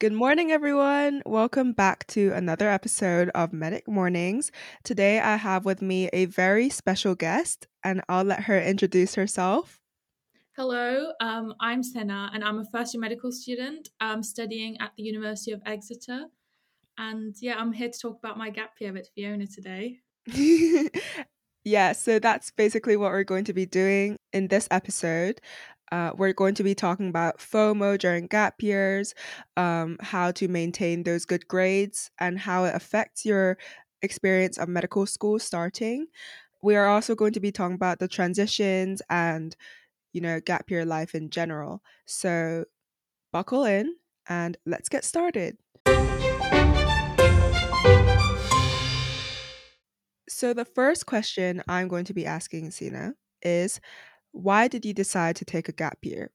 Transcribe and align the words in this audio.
Good 0.00 0.14
morning, 0.14 0.50
everyone. 0.50 1.22
Welcome 1.26 1.74
back 1.74 2.06
to 2.06 2.32
another 2.32 2.70
episode 2.70 3.28
of 3.34 3.52
Medic 3.52 3.86
Mornings. 3.86 4.50
Today, 4.82 5.20
I 5.20 5.36
have 5.36 5.66
with 5.66 5.82
me 5.82 6.08
a 6.14 6.24
very 6.24 6.70
special 6.70 7.14
guest, 7.14 7.66
and 7.84 8.00
I'll 8.08 8.24
let 8.24 8.44
her 8.44 8.58
introduce 8.58 9.14
herself. 9.14 9.78
Hello, 10.56 11.12
um, 11.20 11.52
I'm 11.60 11.82
Sena, 11.82 12.30
and 12.32 12.42
I'm 12.42 12.60
a 12.60 12.64
first 12.72 12.94
year 12.94 13.00
medical 13.02 13.30
student 13.30 13.90
um, 14.00 14.22
studying 14.22 14.80
at 14.80 14.92
the 14.96 15.02
University 15.02 15.52
of 15.52 15.60
Exeter. 15.66 16.24
And 16.96 17.34
yeah, 17.38 17.56
I'm 17.58 17.70
here 17.70 17.90
to 17.90 17.98
talk 17.98 18.16
about 18.24 18.38
my 18.38 18.48
gap 18.48 18.70
year 18.80 18.94
with 18.94 19.10
Fiona 19.14 19.46
today. 19.48 19.98
yeah, 21.66 21.92
so 21.92 22.18
that's 22.18 22.50
basically 22.52 22.96
what 22.96 23.10
we're 23.10 23.24
going 23.24 23.44
to 23.44 23.52
be 23.52 23.66
doing 23.66 24.16
in 24.32 24.48
this 24.48 24.66
episode. 24.70 25.42
Uh, 25.92 26.12
we're 26.16 26.32
going 26.32 26.54
to 26.54 26.62
be 26.62 26.74
talking 26.74 27.08
about 27.08 27.38
FOMO 27.38 27.98
during 27.98 28.26
gap 28.28 28.62
years, 28.62 29.14
um, 29.56 29.96
how 30.00 30.30
to 30.30 30.46
maintain 30.46 31.02
those 31.02 31.24
good 31.24 31.48
grades, 31.48 32.10
and 32.20 32.38
how 32.38 32.64
it 32.64 32.74
affects 32.74 33.24
your 33.24 33.58
experience 34.02 34.56
of 34.56 34.68
medical 34.68 35.04
school 35.04 35.38
starting. 35.38 36.06
We 36.62 36.76
are 36.76 36.86
also 36.86 37.14
going 37.14 37.32
to 37.32 37.40
be 37.40 37.50
talking 37.50 37.74
about 37.74 37.98
the 37.98 38.06
transitions 38.06 39.02
and, 39.10 39.56
you 40.12 40.20
know, 40.20 40.40
gap 40.40 40.70
year 40.70 40.84
life 40.84 41.14
in 41.14 41.30
general. 41.30 41.82
So 42.06 42.66
buckle 43.32 43.64
in 43.64 43.96
and 44.28 44.56
let's 44.66 44.88
get 44.88 45.04
started. 45.04 45.56
So, 50.28 50.54
the 50.54 50.64
first 50.64 51.06
question 51.06 51.62
I'm 51.68 51.88
going 51.88 52.04
to 52.04 52.14
be 52.14 52.24
asking 52.24 52.70
Sena 52.70 53.14
is 53.42 53.80
why 54.32 54.68
did 54.68 54.84
you 54.84 54.94
decide 54.94 55.36
to 55.36 55.44
take 55.44 55.68
a 55.68 55.72
gap 55.72 55.98
year? 56.02 56.30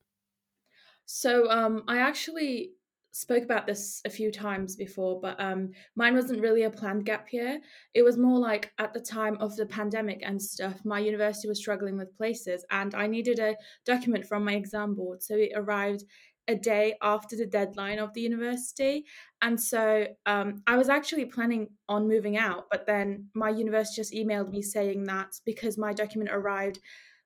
So, 1.06 1.50
um, 1.50 1.84
I 1.88 2.00
actually 2.00 2.72
spoke 3.12 3.44
about 3.44 3.66
this 3.66 4.02
a 4.04 4.10
few 4.10 4.30
times 4.30 4.76
before, 4.76 5.22
but 5.22 5.40
um, 5.40 5.72
mine 5.96 6.16
wasn't 6.16 6.42
really 6.42 6.64
a 6.64 6.70
planned 6.70 7.06
gap 7.06 7.32
year. 7.32 7.62
It 7.94 8.04
was 8.04 8.18
more 8.18 8.40
like 8.40 8.74
at 8.78 8.94
the 8.94 9.00
time 9.00 9.38
of 9.40 9.56
the 9.56 9.66
pandemic 9.66 10.22
and 10.22 10.42
stuff, 10.42 10.84
my 10.84 11.00
university 11.00 11.48
was 11.48 11.60
struggling 11.60 11.98
with 11.98 12.18
places, 12.18 12.66
and 12.72 12.94
I 12.94 13.08
needed 13.08 13.40
a 13.40 13.56
document 13.86 14.26
from 14.26 14.44
my 14.44 14.56
exam 14.56 14.96
board. 14.96 15.24
So 15.24 15.36
it 15.36 15.52
arrived 15.56 16.04
a 16.48 16.56
day 16.56 16.96
after 17.02 17.36
the 17.36 17.46
deadline 17.46 18.00
of 18.00 18.14
the 18.14 18.22
university. 18.22 19.06
And 19.42 19.60
so 19.60 20.08
um, 20.26 20.62
I 20.68 20.78
was 20.78 20.90
actually 20.90 21.26
planning 21.26 21.70
on 21.90 22.08
moving 22.08 22.38
out, 22.38 22.66
but 22.70 22.86
then 22.86 23.30
my 23.34 23.50
university 23.50 23.96
just 23.96 24.14
emailed 24.14 24.52
me 24.52 24.62
saying 24.62 25.06
that 25.06 25.40
because 25.46 25.78
my 25.78 25.94
document 25.94 26.32
arrived 26.32 26.80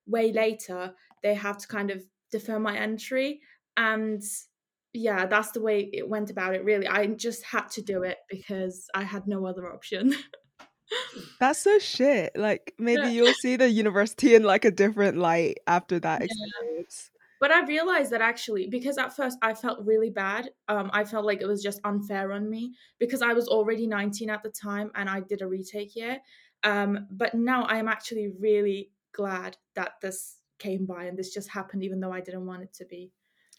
way 0.09 0.31
later, 0.31 0.93
they 1.23 1.35
have 1.35 1.57
to 1.59 1.67
kind 1.67 1.91
of 1.91 2.03
defer 2.31 2.59
my 2.59 2.77
entry. 2.77 3.41
And 3.77 4.21
yeah, 4.93 5.25
that's 5.25 5.51
the 5.51 5.61
way 5.61 5.89
it 5.93 6.07
went 6.07 6.31
about 6.31 6.55
it, 6.55 6.63
really. 6.63 6.87
I 6.87 7.05
just 7.07 7.43
had 7.43 7.69
to 7.71 7.81
do 7.81 8.03
it 8.03 8.17
because 8.29 8.87
I 8.93 9.03
had 9.03 9.27
no 9.27 9.45
other 9.45 9.71
option. 9.71 10.15
That's 11.39 11.61
so 11.61 11.77
shit. 11.77 12.31
Like 12.35 12.73
maybe 12.79 13.03
yeah. 13.03 13.09
you'll 13.09 13.33
see 13.33 13.55
the 13.55 13.69
university 13.69 14.33
in 14.33 14.43
like 14.43 14.65
a 14.65 14.71
different 14.71 15.17
light 15.17 15.59
after 15.67 15.99
that 15.99 16.23
experience. 16.23 17.11
Yeah. 17.13 17.19
But 17.39 17.51
I 17.51 17.65
realized 17.65 18.11
that 18.11 18.21
actually, 18.21 18.67
because 18.67 18.97
at 18.97 19.15
first 19.15 19.37
I 19.41 19.53
felt 19.53 19.85
really 19.85 20.09
bad. 20.09 20.49
Um, 20.67 20.89
I 20.91 21.05
felt 21.05 21.25
like 21.25 21.41
it 21.41 21.47
was 21.47 21.63
just 21.63 21.79
unfair 21.85 22.33
on 22.33 22.49
me 22.49 22.73
because 22.99 23.21
I 23.21 23.33
was 23.33 23.47
already 23.47 23.87
19 23.87 24.29
at 24.29 24.43
the 24.43 24.49
time 24.49 24.91
and 24.95 25.09
I 25.09 25.21
did 25.21 25.41
a 25.41 25.47
retake 25.47 25.95
year. 25.95 26.19
Um, 26.63 27.07
but 27.11 27.33
now 27.33 27.63
I 27.63 27.77
am 27.77 27.87
actually 27.87 28.33
really 28.39 28.91
glad 29.13 29.57
that 29.75 29.93
this 30.01 30.37
came 30.59 30.85
by 30.85 31.05
and 31.05 31.17
this 31.17 31.33
just 31.33 31.49
happened, 31.49 31.83
even 31.83 31.99
though 31.99 32.11
I 32.11 32.21
didn't 32.21 32.45
want 32.45 32.63
it 32.63 32.73
to 32.73 32.85
be. 32.85 33.11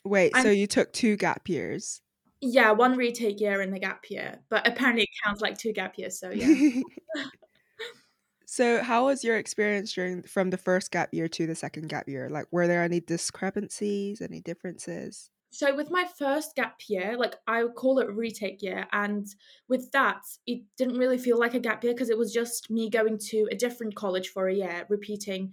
Wait, 0.05 0.35
so 0.37 0.51
you 0.51 0.67
took 0.67 0.93
two 0.93 1.17
gap 1.17 1.49
years? 1.49 2.01
Yeah, 2.41 2.71
one 2.71 2.97
retake 2.97 3.41
year 3.41 3.61
and 3.61 3.73
the 3.73 3.79
gap 3.79 4.05
year, 4.09 4.41
but 4.49 4.67
apparently 4.67 5.03
it 5.03 5.11
counts 5.25 5.43
like 5.43 5.59
two 5.59 5.73
gap 5.73 5.99
years. 5.99 6.19
So 6.19 6.31
yeah. 6.31 6.81
so 8.47 8.83
how 8.83 9.07
was 9.07 9.23
your 9.23 9.37
experience 9.37 9.93
during 9.93 10.23
from 10.23 10.49
the 10.49 10.57
first 10.57 10.91
gap 10.91 11.13
year 11.13 11.29
to 11.29 11.47
the 11.47 11.55
second 11.55 11.89
gap 11.89 12.09
year? 12.09 12.31
Like, 12.31 12.47
were 12.51 12.67
there 12.67 12.83
any 12.83 13.01
discrepancies, 13.01 14.23
any 14.23 14.41
differences? 14.41 15.29
So 15.53 15.75
with 15.75 15.91
my 15.91 16.05
first 16.17 16.55
gap 16.55 16.81
year, 16.89 17.17
like 17.19 17.35
I 17.47 17.65
would 17.65 17.75
call 17.75 17.99
it 17.99 18.09
retake 18.09 18.63
year, 18.63 18.87
and 18.93 19.27
with 19.69 19.91
that, 19.93 20.23
it 20.47 20.63
didn't 20.77 20.99
really 20.99 21.19
feel 21.19 21.39
like 21.39 21.55
a 21.55 21.61
gap 21.61 21.83
year 21.83 21.93
because 21.93 22.11
it 22.11 22.19
was 22.19 22.33
just 22.33 22.71
me 22.71 22.89
going 22.89 23.19
to 23.31 23.49
a 23.51 23.57
different 23.57 23.97
college 23.97 24.29
for 24.29 24.49
a 24.49 24.55
year, 24.55 24.87
repeating 24.89 25.53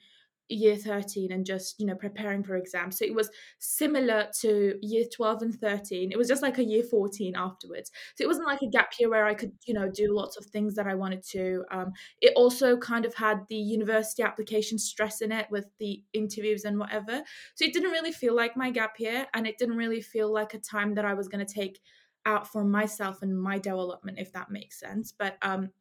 year 0.50 0.75
13 0.75 1.31
and 1.31 1.46
just 1.46 1.80
you 1.80 1.85
know 1.85 1.96
preparing 1.96 2.44
for 2.44 2.56
exams. 2.56 2.97
So 2.97 3.06
it 3.06 3.13
was 3.13 3.30
similar 3.59 4.28
to 4.41 4.75
year 4.81 5.06
12 5.13 5.41
and 5.41 5.56
13 5.56 6.12
it 6.12 6.18
was 6.18 6.28
just 6.28 6.41
like 6.41 6.58
a 6.58 6.63
year 6.63 6.84
14 6.84 7.35
afterwards. 7.35 7.91
So 8.16 8.24
it 8.24 8.28
wasn't 8.28 8.47
like 8.47 8.62
a 8.62 8.69
gap 8.69 8.91
year 9.00 9.09
where 9.09 9.25
i 9.25 9.34
could 9.34 9.52
you 9.66 9.74
know 9.74 9.90
do 9.90 10.13
lots 10.13 10.38
of 10.38 10.46
things 10.46 10.75
that 10.75 10.88
i 10.88 10.96
wanted 10.96 11.24
to 11.24 11.63
um, 11.72 11.91
it 12.22 12.34
also 12.36 12.78
kind 12.78 13.06
of 13.06 13.13
had 13.13 13.41
the 13.50 13.56
university 13.56 14.24
application 14.24 14.78
stress 14.78 15.22
in 15.22 15.31
it 15.31 15.47
with 15.52 15.66
the 15.80 16.03
interviews 16.13 16.66
and 16.66 16.80
whatever. 16.80 17.24
So 17.56 17.66
it 17.66 17.74
didn't 17.74 17.91
really 17.91 18.12
feel 18.12 18.36
like 18.36 18.56
my 18.57 18.69
gap 18.72 19.00
year 19.00 19.28
and 19.34 19.47
it 19.47 19.57
didn't 19.57 19.78
really 19.78 20.02
feel 20.02 20.31
like 20.31 20.53
a 20.53 20.59
time 20.59 20.96
that 20.96 21.06
i 21.06 21.13
was 21.13 21.28
going 21.28 21.46
to 21.46 21.53
take 21.53 21.80
out 22.25 22.47
for 22.47 22.63
myself 22.63 23.22
and 23.22 23.40
my 23.40 23.57
development 23.57 24.19
if 24.19 24.31
that 24.34 24.52
makes 24.52 24.80
sense. 24.80 25.13
But 25.18 25.38
um 25.41 25.72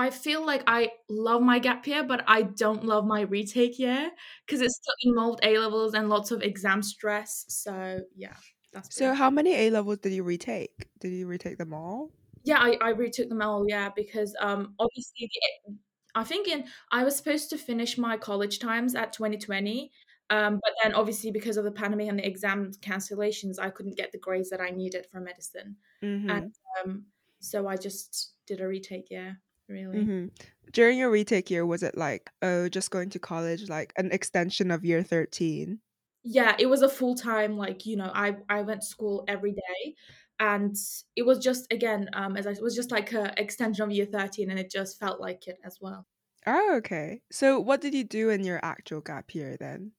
I 0.00 0.08
feel 0.08 0.46
like 0.46 0.62
I 0.66 0.92
love 1.10 1.42
my 1.42 1.58
gap 1.58 1.86
year, 1.86 2.02
but 2.02 2.24
I 2.26 2.40
don't 2.40 2.84
love 2.84 3.04
my 3.04 3.20
retake 3.20 3.78
year 3.78 4.10
because 4.46 4.62
it 4.62 4.70
still 4.70 4.94
involved 5.02 5.40
A 5.42 5.58
levels 5.58 5.92
and 5.92 6.08
lots 6.08 6.30
of 6.30 6.42
exam 6.42 6.82
stress. 6.82 7.44
So 7.48 8.00
yeah, 8.16 8.32
that's. 8.72 8.96
So 8.96 9.12
how 9.12 9.28
many 9.28 9.52
A 9.54 9.70
levels 9.70 9.98
did 9.98 10.14
you 10.14 10.22
retake? 10.22 10.88
Did 11.00 11.10
you 11.10 11.26
retake 11.26 11.58
them 11.58 11.74
all? 11.74 12.12
Yeah, 12.44 12.60
I, 12.60 12.78
I 12.80 12.88
retook 12.90 13.28
them 13.28 13.42
all. 13.42 13.66
Yeah, 13.68 13.90
because 13.94 14.34
um 14.40 14.72
obviously 14.78 15.28
the, 15.30 15.74
I 16.14 16.24
think 16.24 16.48
in 16.48 16.64
I 16.90 17.04
was 17.04 17.14
supposed 17.14 17.50
to 17.50 17.58
finish 17.58 17.98
my 17.98 18.16
college 18.16 18.58
times 18.58 18.94
at 18.94 19.12
2020. 19.12 19.92
Um, 20.30 20.60
but 20.64 20.72
then 20.82 20.94
obviously 20.94 21.30
because 21.30 21.58
of 21.58 21.64
the 21.64 21.72
pandemic 21.72 22.08
and 22.08 22.18
the 22.18 22.26
exam 22.26 22.70
cancellations, 22.80 23.58
I 23.60 23.68
couldn't 23.68 23.98
get 23.98 24.12
the 24.12 24.18
grades 24.18 24.48
that 24.48 24.62
I 24.62 24.70
needed 24.70 25.06
for 25.12 25.20
medicine. 25.20 25.76
Mm-hmm. 26.02 26.30
And 26.30 26.54
um, 26.82 27.04
so 27.40 27.68
I 27.68 27.76
just 27.76 28.32
did 28.46 28.62
a 28.62 28.66
retake, 28.66 29.08
yeah 29.10 29.32
really. 29.70 29.98
Mm-hmm. 29.98 30.26
During 30.72 30.98
your 30.98 31.10
retake 31.10 31.50
year, 31.50 31.64
was 31.64 31.82
it 31.82 31.96
like, 31.96 32.30
oh, 32.42 32.68
just 32.68 32.90
going 32.90 33.10
to 33.10 33.18
college, 33.18 33.68
like 33.68 33.92
an 33.96 34.10
extension 34.12 34.70
of 34.70 34.84
year 34.84 35.02
13? 35.02 35.80
Yeah, 36.22 36.54
it 36.58 36.66
was 36.66 36.82
a 36.82 36.88
full 36.88 37.14
time, 37.14 37.56
like, 37.56 37.86
you 37.86 37.96
know, 37.96 38.10
I, 38.14 38.36
I 38.48 38.62
went 38.62 38.82
to 38.82 38.86
school 38.86 39.24
every 39.26 39.52
day. 39.52 39.94
And 40.38 40.76
it 41.16 41.22
was 41.22 41.38
just, 41.38 41.72
again, 41.72 42.08
um, 42.12 42.36
as 42.36 42.46
I 42.46 42.52
it 42.52 42.62
was 42.62 42.74
just 42.74 42.90
like 42.90 43.12
an 43.12 43.32
extension 43.36 43.84
of 43.84 43.90
year 43.90 44.06
13, 44.06 44.50
and 44.50 44.58
it 44.58 44.70
just 44.70 44.98
felt 44.98 45.20
like 45.20 45.46
it 45.46 45.58
as 45.64 45.78
well. 45.80 46.06
Oh, 46.46 46.76
okay. 46.76 47.20
So, 47.30 47.60
what 47.60 47.80
did 47.80 47.94
you 47.94 48.04
do 48.04 48.30
in 48.30 48.44
your 48.44 48.60
actual 48.62 49.00
gap 49.00 49.34
year 49.34 49.56
then? 49.58 49.92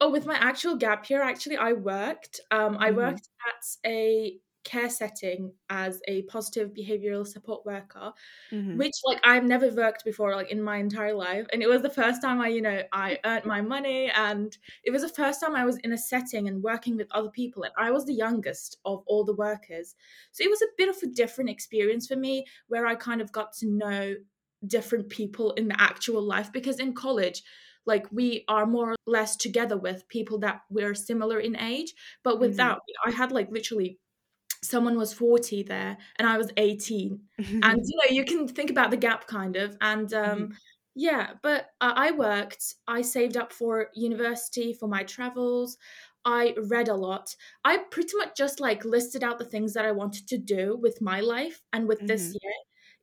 Oh, 0.00 0.10
with 0.10 0.24
my 0.24 0.34
actual 0.34 0.76
gap 0.76 1.08
year, 1.10 1.22
actually, 1.22 1.58
I 1.58 1.74
worked. 1.74 2.40
Um, 2.50 2.76
I 2.78 2.88
mm-hmm. 2.88 2.96
worked 2.96 3.28
at 3.46 3.88
a 3.90 4.38
care 4.64 4.88
setting 4.88 5.52
as 5.70 6.00
a 6.06 6.22
positive 6.22 6.70
behavioral 6.70 7.26
support 7.26 7.64
worker 7.66 8.12
mm-hmm. 8.50 8.76
which 8.76 8.94
like 9.04 9.18
i've 9.24 9.44
never 9.44 9.68
worked 9.70 10.04
before 10.04 10.34
like 10.34 10.50
in 10.50 10.62
my 10.62 10.76
entire 10.76 11.14
life 11.14 11.46
and 11.52 11.62
it 11.62 11.68
was 11.68 11.82
the 11.82 11.90
first 11.90 12.22
time 12.22 12.40
i 12.40 12.48
you 12.48 12.62
know 12.62 12.82
i 12.92 13.18
earned 13.24 13.44
my 13.44 13.60
money 13.60 14.10
and 14.14 14.56
it 14.84 14.90
was 14.90 15.02
the 15.02 15.08
first 15.08 15.40
time 15.40 15.54
i 15.54 15.64
was 15.64 15.76
in 15.78 15.92
a 15.92 15.98
setting 15.98 16.48
and 16.48 16.62
working 16.62 16.96
with 16.96 17.08
other 17.12 17.30
people 17.30 17.62
and 17.64 17.72
i 17.76 17.90
was 17.90 18.04
the 18.04 18.14
youngest 18.14 18.78
of 18.84 19.02
all 19.06 19.24
the 19.24 19.34
workers 19.34 19.94
so 20.30 20.44
it 20.44 20.50
was 20.50 20.62
a 20.62 20.72
bit 20.76 20.88
of 20.88 20.96
a 21.02 21.06
different 21.06 21.50
experience 21.50 22.06
for 22.06 22.16
me 22.16 22.44
where 22.68 22.86
i 22.86 22.94
kind 22.94 23.20
of 23.20 23.32
got 23.32 23.52
to 23.52 23.66
know 23.66 24.14
different 24.66 25.08
people 25.08 25.52
in 25.52 25.68
the 25.68 25.80
actual 25.80 26.22
life 26.22 26.52
because 26.52 26.78
in 26.78 26.92
college 26.92 27.42
like 27.84 28.06
we 28.12 28.44
are 28.48 28.66
more 28.66 28.92
or 28.92 28.96
less 29.06 29.36
together 29.36 29.76
with 29.76 30.06
people 30.08 30.38
that 30.38 30.60
we're 30.70 30.94
similar 30.94 31.40
in 31.40 31.56
age 31.56 31.94
but 32.22 32.38
with 32.38 32.50
mm-hmm. 32.50 32.68
that 32.68 32.78
i 33.04 33.10
had 33.10 33.32
like 33.32 33.50
literally 33.50 33.98
someone 34.62 34.96
was 34.96 35.12
40 35.12 35.64
there 35.64 35.96
and 36.16 36.28
I 36.28 36.38
was 36.38 36.50
18. 36.56 37.20
and 37.38 37.80
you 37.84 37.96
know, 37.96 38.10
you 38.10 38.24
can 38.24 38.46
think 38.46 38.70
about 38.70 38.90
the 38.90 38.96
gap 38.96 39.26
kind 39.26 39.56
of. 39.56 39.76
And 39.80 40.12
um, 40.14 40.38
mm-hmm. 40.38 40.52
yeah, 40.94 41.30
but 41.42 41.66
uh, 41.80 41.92
I 41.94 42.12
worked, 42.12 42.74
I 42.86 43.02
saved 43.02 43.36
up 43.36 43.52
for 43.52 43.88
university, 43.94 44.72
for 44.72 44.88
my 44.88 45.02
travels. 45.02 45.76
I 46.24 46.54
read 46.68 46.88
a 46.88 46.94
lot. 46.94 47.34
I 47.64 47.78
pretty 47.78 48.16
much 48.16 48.36
just 48.36 48.60
like 48.60 48.84
listed 48.84 49.24
out 49.24 49.38
the 49.38 49.44
things 49.44 49.74
that 49.74 49.84
I 49.84 49.92
wanted 49.92 50.28
to 50.28 50.38
do 50.38 50.78
with 50.80 51.02
my 51.02 51.20
life 51.20 51.60
and 51.72 51.88
with 51.88 51.98
mm-hmm. 51.98 52.06
this 52.06 52.28
year. 52.40 52.52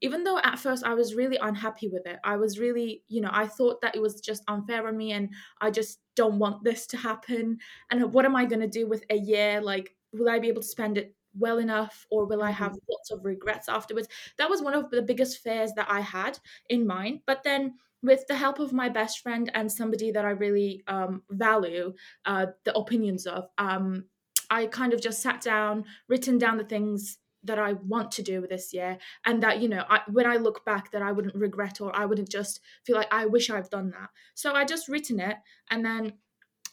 Even 0.01 0.23
though 0.23 0.39
at 0.39 0.57
first 0.57 0.85
I 0.85 0.93
was 0.93 1.13
really 1.13 1.37
unhappy 1.41 1.89
with 1.89 2.07
it, 2.07 2.19
I 2.23 2.37
was 2.37 2.57
really, 2.57 3.03
you 3.09 3.19
know, 3.19 3.31
I 3.33 3.47
thought 3.47 3.81
that 3.81 3.97
it 3.97 4.01
was 4.01 4.21
just 4.21 4.43
unfair 4.47 4.87
on 4.87 4.95
me 4.95 5.11
and 5.11 5.29
I 5.59 5.71
just 5.71 5.99
don't 6.15 6.39
want 6.39 6.63
this 6.63 6.87
to 6.87 6.97
happen. 6.97 7.57
And 7.91 8.13
what 8.13 8.23
am 8.23 8.33
I 8.33 8.45
going 8.45 8.61
to 8.61 8.67
do 8.67 8.87
with 8.87 9.03
a 9.09 9.17
year? 9.17 9.59
Like, 9.59 9.93
will 10.13 10.29
I 10.29 10.39
be 10.39 10.47
able 10.47 10.61
to 10.61 10.67
spend 10.67 10.97
it 10.97 11.13
well 11.37 11.57
enough 11.57 12.05
or 12.09 12.25
will 12.25 12.43
I 12.43 12.51
have 12.51 12.71
mm-hmm. 12.71 12.91
lots 12.91 13.11
of 13.11 13.25
regrets 13.25 13.69
afterwards? 13.69 14.07
That 14.37 14.49
was 14.49 14.61
one 14.61 14.73
of 14.73 14.89
the 14.89 15.01
biggest 15.01 15.39
fears 15.39 15.71
that 15.75 15.89
I 15.89 16.01
had 16.01 16.39
in 16.69 16.87
mind. 16.87 17.21
But 17.25 17.43
then 17.43 17.75
with 18.01 18.25
the 18.27 18.35
help 18.35 18.59
of 18.59 18.73
my 18.73 18.89
best 18.89 19.19
friend 19.19 19.51
and 19.53 19.71
somebody 19.71 20.11
that 20.11 20.25
I 20.25 20.29
really 20.29 20.83
um, 20.87 21.23
value 21.29 21.93
uh, 22.25 22.47
the 22.63 22.77
opinions 22.77 23.25
of, 23.25 23.49
um, 23.57 24.05
I 24.49 24.65
kind 24.65 24.93
of 24.93 25.01
just 25.01 25.21
sat 25.21 25.41
down, 25.41 25.85
written 26.07 26.37
down 26.37 26.57
the 26.57 26.63
things 26.63 27.17
that 27.43 27.59
I 27.59 27.73
want 27.73 28.11
to 28.13 28.23
do 28.23 28.45
this 28.47 28.73
year, 28.73 28.97
and 29.25 29.43
that 29.43 29.61
you 29.61 29.69
know, 29.69 29.85
I, 29.89 30.01
when 30.07 30.25
I 30.25 30.37
look 30.37 30.65
back, 30.65 30.91
that 30.91 31.01
I 31.01 31.11
wouldn't 31.11 31.35
regret 31.35 31.79
or 31.79 31.95
I 31.95 32.05
wouldn't 32.05 32.29
just 32.29 32.59
feel 32.85 32.95
like 32.95 33.07
I 33.11 33.27
wish 33.27 33.49
I've 33.49 33.69
done 33.69 33.91
that. 33.91 34.09
So 34.35 34.53
I 34.53 34.65
just 34.65 34.89
written 34.89 35.19
it, 35.19 35.37
and 35.69 35.85
then 35.85 36.13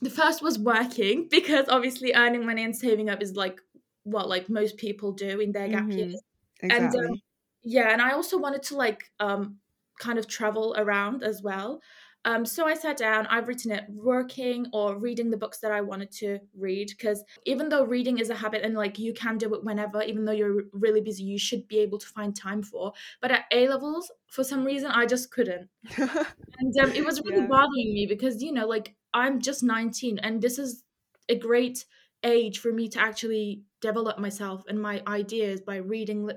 the 0.00 0.10
first 0.10 0.42
was 0.42 0.58
working 0.58 1.28
because 1.30 1.66
obviously 1.68 2.14
earning 2.14 2.44
money 2.44 2.64
and 2.64 2.76
saving 2.76 3.08
up 3.10 3.22
is 3.22 3.36
like 3.36 3.60
what 4.06 4.28
like 4.28 4.48
most 4.48 4.76
people 4.76 5.12
do 5.12 5.40
in 5.40 5.52
their 5.52 5.68
gap 5.68 5.84
mm-hmm. 5.84 5.98
years. 5.98 6.22
Exactly. 6.60 7.00
And 7.00 7.10
um, 7.10 7.20
yeah, 7.62 7.92
and 7.92 8.00
I 8.00 8.12
also 8.12 8.38
wanted 8.38 8.62
to 8.64 8.76
like 8.76 9.04
um 9.20 9.58
kind 9.98 10.18
of 10.18 10.26
travel 10.26 10.74
around 10.78 11.22
as 11.22 11.42
well. 11.42 11.80
Um, 12.26 12.44
so 12.44 12.66
I 12.66 12.74
sat 12.74 12.96
down, 12.96 13.28
I've 13.28 13.46
written 13.46 13.70
it 13.70 13.84
working 13.88 14.66
or 14.72 14.98
reading 14.98 15.30
the 15.30 15.36
books 15.36 15.58
that 15.60 15.70
I 15.70 15.80
wanted 15.80 16.10
to 16.12 16.40
read. 16.58 16.88
Because 16.88 17.22
even 17.44 17.68
though 17.68 17.84
reading 17.84 18.18
is 18.18 18.30
a 18.30 18.34
habit 18.34 18.62
and 18.64 18.74
like 18.74 18.98
you 18.98 19.14
can 19.14 19.38
do 19.38 19.54
it 19.54 19.62
whenever, 19.62 20.02
even 20.02 20.24
though 20.24 20.32
you're 20.32 20.64
really 20.72 21.00
busy, 21.00 21.22
you 21.22 21.38
should 21.38 21.68
be 21.68 21.78
able 21.78 21.98
to 21.98 22.06
find 22.08 22.34
time 22.34 22.64
for. 22.64 22.92
But 23.22 23.30
at 23.30 23.44
A 23.52 23.68
levels, 23.68 24.10
for 24.26 24.42
some 24.42 24.64
reason, 24.64 24.90
I 24.90 25.06
just 25.06 25.30
couldn't. 25.30 25.68
and 25.96 26.76
um, 26.82 26.90
it 26.90 27.04
was 27.04 27.22
really 27.22 27.42
yeah. 27.42 27.46
bothering 27.46 27.94
me 27.94 28.06
because, 28.08 28.42
you 28.42 28.52
know, 28.52 28.66
like 28.66 28.96
I'm 29.14 29.40
just 29.40 29.62
19 29.62 30.18
and 30.18 30.42
this 30.42 30.58
is 30.58 30.82
a 31.28 31.38
great 31.38 31.84
age 32.24 32.58
for 32.58 32.72
me 32.72 32.88
to 32.88 33.00
actually 33.00 33.62
develop 33.80 34.18
myself 34.18 34.64
and 34.68 34.80
my 34.80 35.02
ideas 35.06 35.60
by 35.60 35.76
reading 35.76 36.28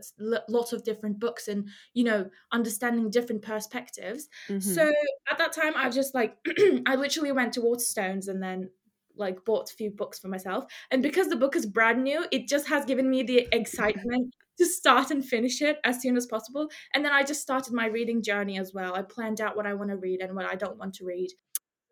lots 0.50 0.74
of 0.74 0.84
different 0.84 1.20
books 1.20 1.48
and 1.48 1.68
you 1.94 2.04
know 2.04 2.30
understanding 2.52 3.10
different 3.10 3.42
perspectives. 3.42 4.28
Mm-hmm. 4.48 4.60
so 4.60 4.92
at 5.32 5.38
that 5.38 5.54
time 5.54 5.74
i 5.76 5.86
was 5.86 5.96
just 5.96 6.14
like 6.14 6.38
i 6.86 6.96
literally 6.96 7.32
went 7.32 7.54
to 7.54 7.62
waterstones 7.62 8.28
and 8.28 8.42
then 8.42 8.70
like 9.16 9.44
bought 9.46 9.70
a 9.70 9.76
few 9.76 9.92
books 9.92 10.18
for 10.18 10.30
myself. 10.30 10.64
And 10.92 11.04
because 11.04 11.28
the 11.28 11.36
book 11.36 11.56
is 11.56 11.66
brand 11.66 12.04
new 12.04 12.26
it 12.32 12.48
just 12.48 12.68
has 12.70 12.86
given 12.86 13.10
me 13.10 13.24
the 13.24 13.48
excitement 13.52 14.34
to 14.58 14.66
start 14.66 15.12
and 15.12 15.24
finish 15.24 15.62
it 15.62 15.78
as 15.84 16.02
soon 16.02 16.18
as 16.18 16.26
possible. 16.26 16.70
And 16.94 17.04
then 17.04 17.12
i 17.12 17.24
just 17.24 17.42
started 17.42 17.74
my 17.74 17.88
reading 17.88 18.22
journey 18.24 18.58
as 18.58 18.74
well. 18.74 18.96
I 18.96 19.02
planned 19.02 19.42
out 19.42 19.56
what 19.56 19.66
i 19.66 19.74
want 19.74 19.90
to 19.92 19.98
read 19.98 20.22
and 20.22 20.36
what 20.36 20.46
i 20.46 20.56
don't 20.56 20.78
want 20.78 20.96
to 20.96 21.06
read. 21.06 21.30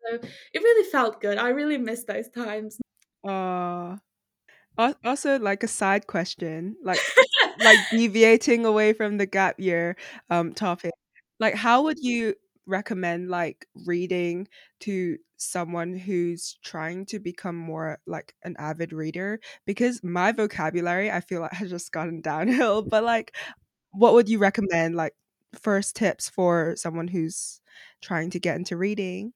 So 0.06 0.18
it 0.54 0.62
really 0.62 0.90
felt 0.90 1.20
good. 1.20 1.38
I 1.38 1.48
really 1.48 1.78
miss 1.78 2.04
those 2.04 2.28
times 2.30 2.78
uh 3.24 3.96
also 5.04 5.38
like 5.38 5.62
a 5.62 5.68
side 5.68 6.06
question, 6.06 6.76
like 6.82 7.00
like 7.60 7.78
deviating 7.90 8.64
away 8.64 8.92
from 8.92 9.18
the 9.18 9.26
gap 9.26 9.58
year 9.58 9.96
um 10.30 10.52
topic. 10.54 10.92
Like 11.40 11.54
how 11.54 11.82
would 11.84 11.98
you 12.00 12.34
recommend 12.66 13.30
like 13.30 13.66
reading 13.86 14.46
to 14.80 15.16
someone 15.38 15.96
who's 15.96 16.58
trying 16.64 17.06
to 17.06 17.18
become 17.18 17.56
more 17.56 17.98
like 18.06 18.34
an 18.44 18.54
avid 18.58 18.92
reader 18.92 19.40
because 19.66 20.02
my 20.04 20.32
vocabulary 20.32 21.10
I 21.10 21.20
feel 21.20 21.40
like 21.42 21.52
has 21.52 21.70
just 21.70 21.92
gotten 21.92 22.20
downhill 22.22 22.82
but 22.82 23.04
like 23.04 23.34
what 23.92 24.14
would 24.14 24.28
you 24.28 24.38
recommend 24.38 24.96
like 24.96 25.14
first 25.60 25.96
tips 25.96 26.28
for 26.28 26.74
someone 26.76 27.08
who's 27.08 27.60
trying 28.02 28.30
to 28.30 28.40
get 28.40 28.56
into 28.56 28.76
reading 28.76 29.32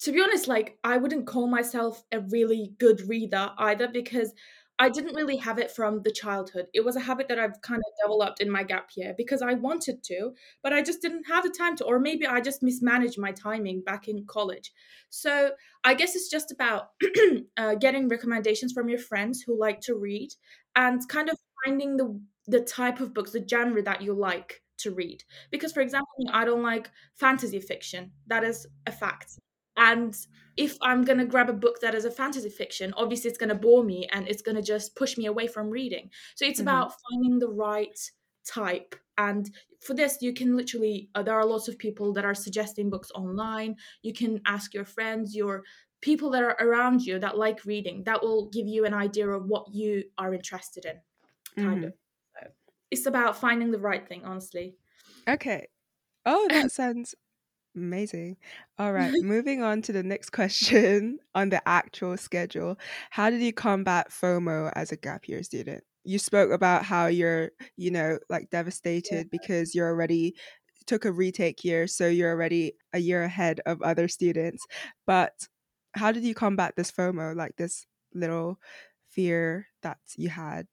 to 0.00 0.12
be 0.12 0.20
honest, 0.20 0.48
like 0.48 0.78
I 0.84 0.96
wouldn't 0.96 1.26
call 1.26 1.46
myself 1.46 2.02
a 2.12 2.20
really 2.20 2.72
good 2.78 3.08
reader 3.08 3.50
either 3.58 3.88
because 3.88 4.32
I 4.78 4.88
didn't 4.88 5.14
really 5.14 5.36
have 5.36 5.58
it 5.58 5.70
from 5.70 6.02
the 6.02 6.10
childhood. 6.10 6.66
It 6.74 6.84
was 6.84 6.96
a 6.96 7.00
habit 7.00 7.28
that 7.28 7.38
I've 7.38 7.60
kind 7.62 7.80
of 7.80 7.92
developed 8.04 8.40
in 8.40 8.50
my 8.50 8.64
gap 8.64 8.90
year 8.96 9.14
because 9.16 9.40
I 9.40 9.54
wanted 9.54 10.02
to, 10.04 10.32
but 10.64 10.72
I 10.72 10.82
just 10.82 11.00
didn't 11.00 11.24
have 11.28 11.44
the 11.44 11.50
time 11.50 11.76
to, 11.76 11.84
or 11.84 12.00
maybe 12.00 12.26
I 12.26 12.40
just 12.40 12.60
mismanaged 12.62 13.18
my 13.18 13.30
timing 13.30 13.82
back 13.82 14.08
in 14.08 14.24
college. 14.26 14.72
So 15.10 15.52
I 15.84 15.94
guess 15.94 16.16
it's 16.16 16.28
just 16.28 16.50
about 16.50 16.88
uh, 17.56 17.76
getting 17.76 18.08
recommendations 18.08 18.72
from 18.72 18.88
your 18.88 18.98
friends 18.98 19.42
who 19.42 19.58
like 19.58 19.80
to 19.82 19.94
read 19.94 20.30
and 20.74 21.00
kind 21.08 21.28
of 21.28 21.38
finding 21.64 21.96
the 21.96 22.20
the 22.46 22.60
type 22.60 23.00
of 23.00 23.14
books, 23.14 23.30
the 23.32 23.46
genre 23.48 23.82
that 23.82 24.02
you 24.02 24.12
like 24.12 24.62
to 24.78 24.90
read. 24.90 25.24
Because, 25.50 25.72
for 25.72 25.80
example, 25.80 26.28
I 26.30 26.44
don't 26.44 26.62
like 26.62 26.90
fantasy 27.14 27.60
fiction. 27.60 28.10
That 28.26 28.44
is 28.44 28.66
a 28.86 28.92
fact. 28.92 29.38
And 29.76 30.16
if 30.56 30.76
I'm 30.82 31.04
going 31.04 31.18
to 31.18 31.24
grab 31.24 31.50
a 31.50 31.54
book 31.54 31.80
that 31.80 31.94
is 31.94 32.04
a 32.04 32.10
fantasy 32.10 32.48
fiction, 32.48 32.94
obviously 32.96 33.28
it's 33.28 33.38
going 33.38 33.48
to 33.48 33.54
bore 33.54 33.82
me 33.82 34.06
and 34.12 34.28
it's 34.28 34.42
going 34.42 34.56
to 34.56 34.62
just 34.62 34.94
push 34.94 35.16
me 35.18 35.26
away 35.26 35.46
from 35.46 35.70
reading. 35.70 36.10
So 36.36 36.46
it's 36.46 36.60
mm-hmm. 36.60 36.68
about 36.68 36.92
finding 37.10 37.38
the 37.38 37.48
right 37.48 37.98
type. 38.46 38.94
And 39.18 39.50
for 39.80 39.94
this, 39.94 40.18
you 40.20 40.32
can 40.32 40.56
literally, 40.56 41.08
uh, 41.14 41.22
there 41.22 41.34
are 41.34 41.44
lots 41.44 41.68
of 41.68 41.78
people 41.78 42.12
that 42.14 42.24
are 42.24 42.34
suggesting 42.34 42.90
books 42.90 43.10
online. 43.14 43.76
You 44.02 44.12
can 44.12 44.40
ask 44.46 44.74
your 44.74 44.84
friends, 44.84 45.34
your 45.34 45.64
people 46.04 46.30
that 46.30 46.42
are 46.42 46.56
around 46.60 47.00
you 47.02 47.18
that 47.18 47.38
like 47.38 47.64
reading. 47.64 48.04
That 48.04 48.22
will 48.22 48.50
give 48.50 48.66
you 48.66 48.84
an 48.84 48.94
idea 48.94 49.28
of 49.28 49.46
what 49.46 49.66
you 49.72 50.04
are 50.18 50.34
interested 50.34 50.84
in, 50.84 51.64
kind 51.64 51.76
mm-hmm. 51.76 51.86
of. 51.86 51.92
So 52.34 52.48
it's 52.90 53.06
about 53.06 53.38
finding 53.38 53.70
the 53.70 53.78
right 53.78 54.06
thing, 54.06 54.24
honestly. 54.24 54.76
Okay. 55.28 55.66
Oh, 56.26 56.46
that 56.50 56.70
sounds 56.80 57.14
Amazing. 57.76 58.36
All 58.78 58.92
right, 58.92 59.16
moving 59.20 59.62
on 59.62 59.82
to 59.82 59.92
the 59.92 60.02
next 60.02 60.30
question 60.30 61.18
on 61.34 61.48
the 61.48 61.66
actual 61.68 62.16
schedule. 62.16 62.78
How 63.10 63.30
did 63.30 63.40
you 63.42 63.52
combat 63.52 64.10
FOMO 64.10 64.72
as 64.74 64.92
a 64.92 64.96
gap 64.96 65.28
year 65.28 65.42
student? 65.42 65.84
You 66.04 66.18
spoke 66.18 66.52
about 66.52 66.84
how 66.84 67.06
you're, 67.06 67.50
you 67.76 67.90
know, 67.90 68.18
like 68.28 68.50
devastated 68.50 69.30
because 69.30 69.74
you're 69.74 69.88
already 69.88 70.34
took 70.86 71.04
a 71.04 71.12
retake 71.12 71.64
year, 71.64 71.86
so 71.86 72.06
you're 72.08 72.30
already 72.30 72.74
a 72.92 72.98
year 72.98 73.24
ahead 73.24 73.60
of 73.66 73.80
other 73.82 74.06
students. 74.06 74.66
But 75.06 75.48
how 75.94 76.12
did 76.12 76.22
you 76.24 76.34
combat 76.34 76.74
this 76.76 76.92
FOMO, 76.92 77.34
like 77.34 77.56
this 77.56 77.86
little 78.14 78.58
fear 79.08 79.66
that 79.82 79.98
you 80.16 80.28
had 80.28 80.66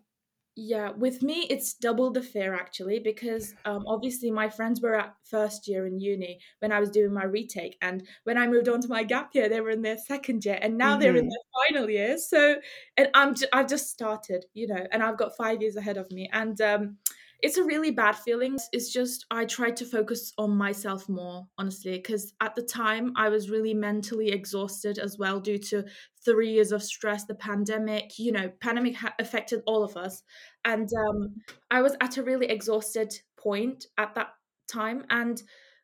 yeah, 0.56 0.92
with 0.92 1.24
me, 1.24 1.48
it's 1.50 1.74
double 1.74 2.12
the 2.12 2.22
fear 2.22 2.54
actually, 2.54 3.00
because 3.00 3.56
um, 3.64 3.86
obviously 3.88 4.30
my 4.32 4.50
friends 4.50 4.82
were 4.82 4.96
at 4.96 5.16
first 5.24 5.68
year 5.68 5.86
in 5.86 6.00
uni 6.00 6.40
when 6.60 6.74
I 6.74 6.80
was 6.80 6.90
doing 6.90 7.14
my 7.14 7.24
retake. 7.24 7.78
And 7.82 8.06
when 8.26 8.38
I 8.38 8.48
moved 8.48 8.68
on 8.68 8.82
to 8.82 8.90
my 8.90 9.04
gap 9.04 9.30
year, 9.34 9.48
they 9.48 9.62
were 9.62 9.70
in 9.70 9.82
their 9.82 9.98
second 9.98 10.44
year 10.44 10.60
and 10.62 10.78
now 10.78 10.92
mm-hmm. 10.92 11.02
they're 11.02 11.16
in 11.16 11.26
mm-hmm. 11.26 11.30
their 11.30 11.70
final 11.70 11.90
year. 11.90 12.18
So, 12.18 12.56
and 12.98 13.10
I'm, 13.14 13.36
j- 13.36 13.48
I've 13.54 13.70
just 13.70 13.90
started, 13.90 14.46
you 14.54 14.68
know, 14.68 14.86
and 14.92 15.02
I've 15.02 15.18
got 15.18 15.38
five 15.38 15.62
years 15.62 15.78
ahead 15.78 15.98
of 15.98 16.12
me. 16.12 16.30
And 16.34 16.60
um, 16.60 16.98
it's 17.42 17.58
a 17.58 17.64
really 17.64 17.92
bad 17.92 18.16
feeling. 18.16 18.58
It's 18.72 18.92
just 18.92 19.26
I 19.32 19.46
tried 19.46 19.76
to 19.78 19.86
focus 19.86 20.34
on 20.38 20.52
myself 20.52 21.10
more, 21.10 21.48
honestly, 21.58 21.98
because 21.98 22.34
at 22.42 22.56
the 22.56 22.62
time 22.62 23.14
I 23.16 23.30
was 23.30 23.50
really 23.50 23.74
mentally 23.74 24.30
exhausted 24.30 25.00
as 25.00 25.18
well 25.18 25.40
due 25.40 25.58
to 25.58 25.84
three 26.24 26.52
years 26.52 26.72
of 26.72 26.84
stress, 26.84 27.26
the 27.26 27.36
pandemic. 27.36 28.20
You 28.20 28.32
know, 28.32 28.52
pandemic 28.62 28.96
ha- 28.96 29.16
affected 29.20 29.62
all 29.66 29.84
of 29.84 29.98
us, 29.98 30.22
and 30.66 30.88
um, 31.10 31.36
I 31.72 31.82
was 31.82 31.96
at 32.00 32.18
a 32.18 32.24
really 32.24 32.48
exhausted 32.48 33.14
point 33.38 33.86
at 33.98 34.14
that 34.16 34.30
time. 34.68 35.06
And 35.10 35.42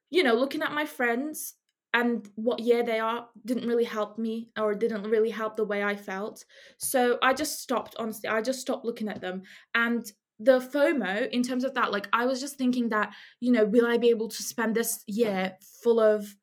you 0.10 0.24
know, 0.24 0.36
looking 0.36 0.62
at 0.62 0.72
my 0.72 0.86
friends 0.86 1.56
and 1.94 2.30
what 2.36 2.60
year 2.60 2.84
they 2.84 3.00
are 3.00 3.28
didn't 3.46 3.68
really 3.68 3.84
help 3.84 4.20
me 4.20 4.50
or 4.60 4.76
didn't 4.76 5.04
really 5.04 5.32
help 5.32 5.56
the 5.56 5.66
way 5.66 5.84
I 5.84 5.96
felt. 5.96 6.46
So 6.78 7.18
I 7.24 7.34
just 7.34 7.62
stopped, 7.62 7.96
honestly. 7.98 8.30
I 8.30 8.42
just 8.42 8.62
stopped 8.62 8.86
looking 8.86 9.08
at 9.08 9.22
them. 9.22 9.42
And 9.74 10.06
the 10.39 10.60
FOMO 10.60 11.29
in 11.29 11.41
terms 11.44 11.63
of 11.63 11.74
that, 11.74 11.91
like 11.91 12.08
I 12.13 12.25
was 12.25 12.39
just 12.39 12.58
thinking 12.58 12.89
that, 12.89 13.13
you 13.39 13.51
know, 13.51 13.65
will 13.65 13.88
I 13.88 13.98
be 13.98 14.10
able 14.10 14.29
to 14.29 14.44
spend 14.44 14.75
this 14.75 15.03
year 15.08 15.58
full 15.84 16.00
of 16.00 16.36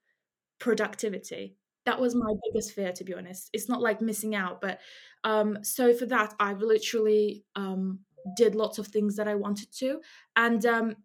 productivity? 0.59 1.57
That 1.87 2.01
was 2.01 2.15
my 2.15 2.33
biggest 2.45 2.73
fear, 2.73 2.93
to 2.93 3.05
be 3.05 3.15
honest. 3.15 3.51
It's 3.53 3.69
not 3.69 3.83
like 3.83 4.01
missing 4.01 4.35
out, 4.35 4.61
but 4.61 4.81
um, 5.23 5.59
so 5.63 5.95
for 5.95 6.07
that, 6.07 6.35
I've 6.41 6.61
literally 6.61 7.45
um, 7.57 8.01
did 8.37 8.55
lots 8.55 8.79
of 8.79 8.87
things 8.87 9.17
that 9.17 9.29
I 9.29 9.35
wanted 9.35 9.69
to, 9.79 10.01
and 10.35 10.65
um, 10.65 10.97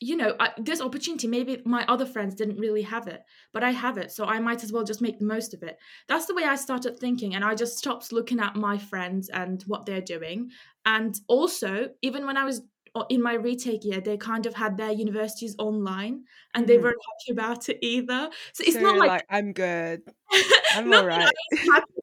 you 0.00 0.16
know, 0.16 0.36
I, 0.38 0.50
this 0.58 0.80
opportunity, 0.80 1.26
maybe 1.26 1.62
my 1.64 1.84
other 1.86 2.04
friends 2.04 2.34
didn't 2.34 2.58
really 2.58 2.82
have 2.82 3.08
it, 3.08 3.22
but 3.52 3.64
I 3.64 3.70
have 3.70 3.96
it. 3.96 4.12
So 4.12 4.26
I 4.26 4.38
might 4.40 4.62
as 4.62 4.72
well 4.72 4.84
just 4.84 5.00
make 5.00 5.18
the 5.18 5.24
most 5.24 5.54
of 5.54 5.62
it. 5.62 5.78
That's 6.06 6.26
the 6.26 6.34
way 6.34 6.44
I 6.44 6.56
started 6.56 6.98
thinking. 6.98 7.34
And 7.34 7.44
I 7.44 7.54
just 7.54 7.78
stopped 7.78 8.12
looking 8.12 8.38
at 8.40 8.56
my 8.56 8.76
friends 8.76 9.30
and 9.30 9.62
what 9.66 9.86
they're 9.86 10.02
doing. 10.02 10.50
And 10.86 11.18
also, 11.26 11.90
even 12.00 12.26
when 12.26 12.36
I 12.36 12.44
was 12.44 12.62
in 13.10 13.20
my 13.20 13.34
retake 13.34 13.84
year, 13.84 14.00
they 14.00 14.16
kind 14.16 14.46
of 14.46 14.54
had 14.54 14.76
their 14.76 14.92
universities 14.92 15.54
online 15.58 16.24
and 16.54 16.64
mm-hmm. 16.64 16.66
they 16.66 16.78
weren't 16.78 16.96
happy 16.96 17.32
about 17.32 17.68
it 17.68 17.78
either. 17.82 18.30
So 18.52 18.64
it's 18.64 18.74
so 18.74 18.80
not 18.80 18.96
like, 18.96 19.08
like, 19.08 19.26
I'm 19.28 19.52
good. 19.52 20.02
I'm 20.74 20.92
all 20.92 21.06
right. 21.06 21.30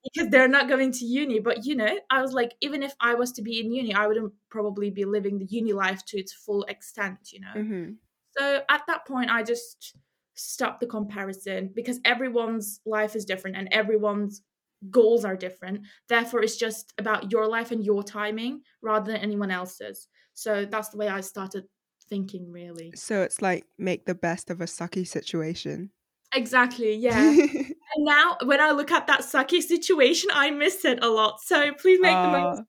because 0.04 0.30
they're 0.30 0.48
not 0.48 0.68
going 0.68 0.92
to 0.92 1.06
uni. 1.06 1.40
But 1.40 1.66
you 1.66 1.76
know, 1.76 2.00
I 2.10 2.22
was 2.22 2.34
like, 2.34 2.54
even 2.62 2.84
if 2.84 2.94
I 3.00 3.16
was 3.16 3.32
to 3.34 3.42
be 3.42 3.60
in 3.60 3.72
uni, 3.72 3.94
I 3.94 4.06
wouldn't 4.06 4.34
probably 4.50 4.90
be 4.90 5.06
living 5.06 5.40
the 5.40 5.46
uni 5.46 5.74
life 5.74 6.04
to 6.08 6.20
its 6.20 6.34
full 6.34 6.64
extent, 6.64 7.32
you 7.32 7.40
know. 7.40 7.54
Mm-hmm. 7.56 7.92
So 8.38 8.62
at 8.70 8.82
that 8.88 9.06
point, 9.08 9.32
I 9.32 9.44
just 9.44 9.96
stopped 10.36 10.80
the 10.80 10.88
comparison 10.88 11.72
because 11.76 12.00
everyone's 12.04 12.82
life 12.86 13.16
is 13.16 13.26
different 13.26 13.56
and 13.56 13.70
everyone's 13.72 14.42
goals 14.90 15.26
are 15.26 15.36
different. 15.36 15.82
Therefore, 16.10 16.42
it's 16.42 16.58
just 16.58 16.94
about 16.98 17.32
your 17.32 17.48
life 17.48 17.72
and 17.72 17.84
your 17.84 18.04
timing 18.04 18.62
rather 18.82 19.12
than 19.12 19.22
anyone 19.22 19.52
else's. 19.52 20.08
So 20.34 20.66
that's 20.66 20.90
the 20.90 20.98
way 20.98 21.08
I 21.08 21.22
started 21.22 21.66
thinking, 22.10 22.52
really. 22.52 22.94
So 22.96 23.22
it's 23.22 23.42
like 23.42 23.66
make 23.78 24.06
the 24.06 24.16
best 24.16 24.50
of 24.50 24.62
a 24.62 24.66
sucky 24.66 25.08
situation. 25.08 25.92
Exactly, 26.34 26.96
yeah. 26.96 27.20
And 27.20 27.76
now 28.00 28.38
when 28.44 28.60
I 28.60 28.72
look 28.72 28.92
at 28.92 29.08
that 29.08 29.22
sucky 29.22 29.62
situation, 29.62 30.30
I 30.34 30.50
miss 30.52 30.86
it 30.86 31.04
a 31.04 31.10
lot. 31.10 31.40
So 31.42 31.74
please 31.74 32.00
make 32.02 32.16
uh, 32.16 32.32
the 32.32 32.38
most. 32.38 32.64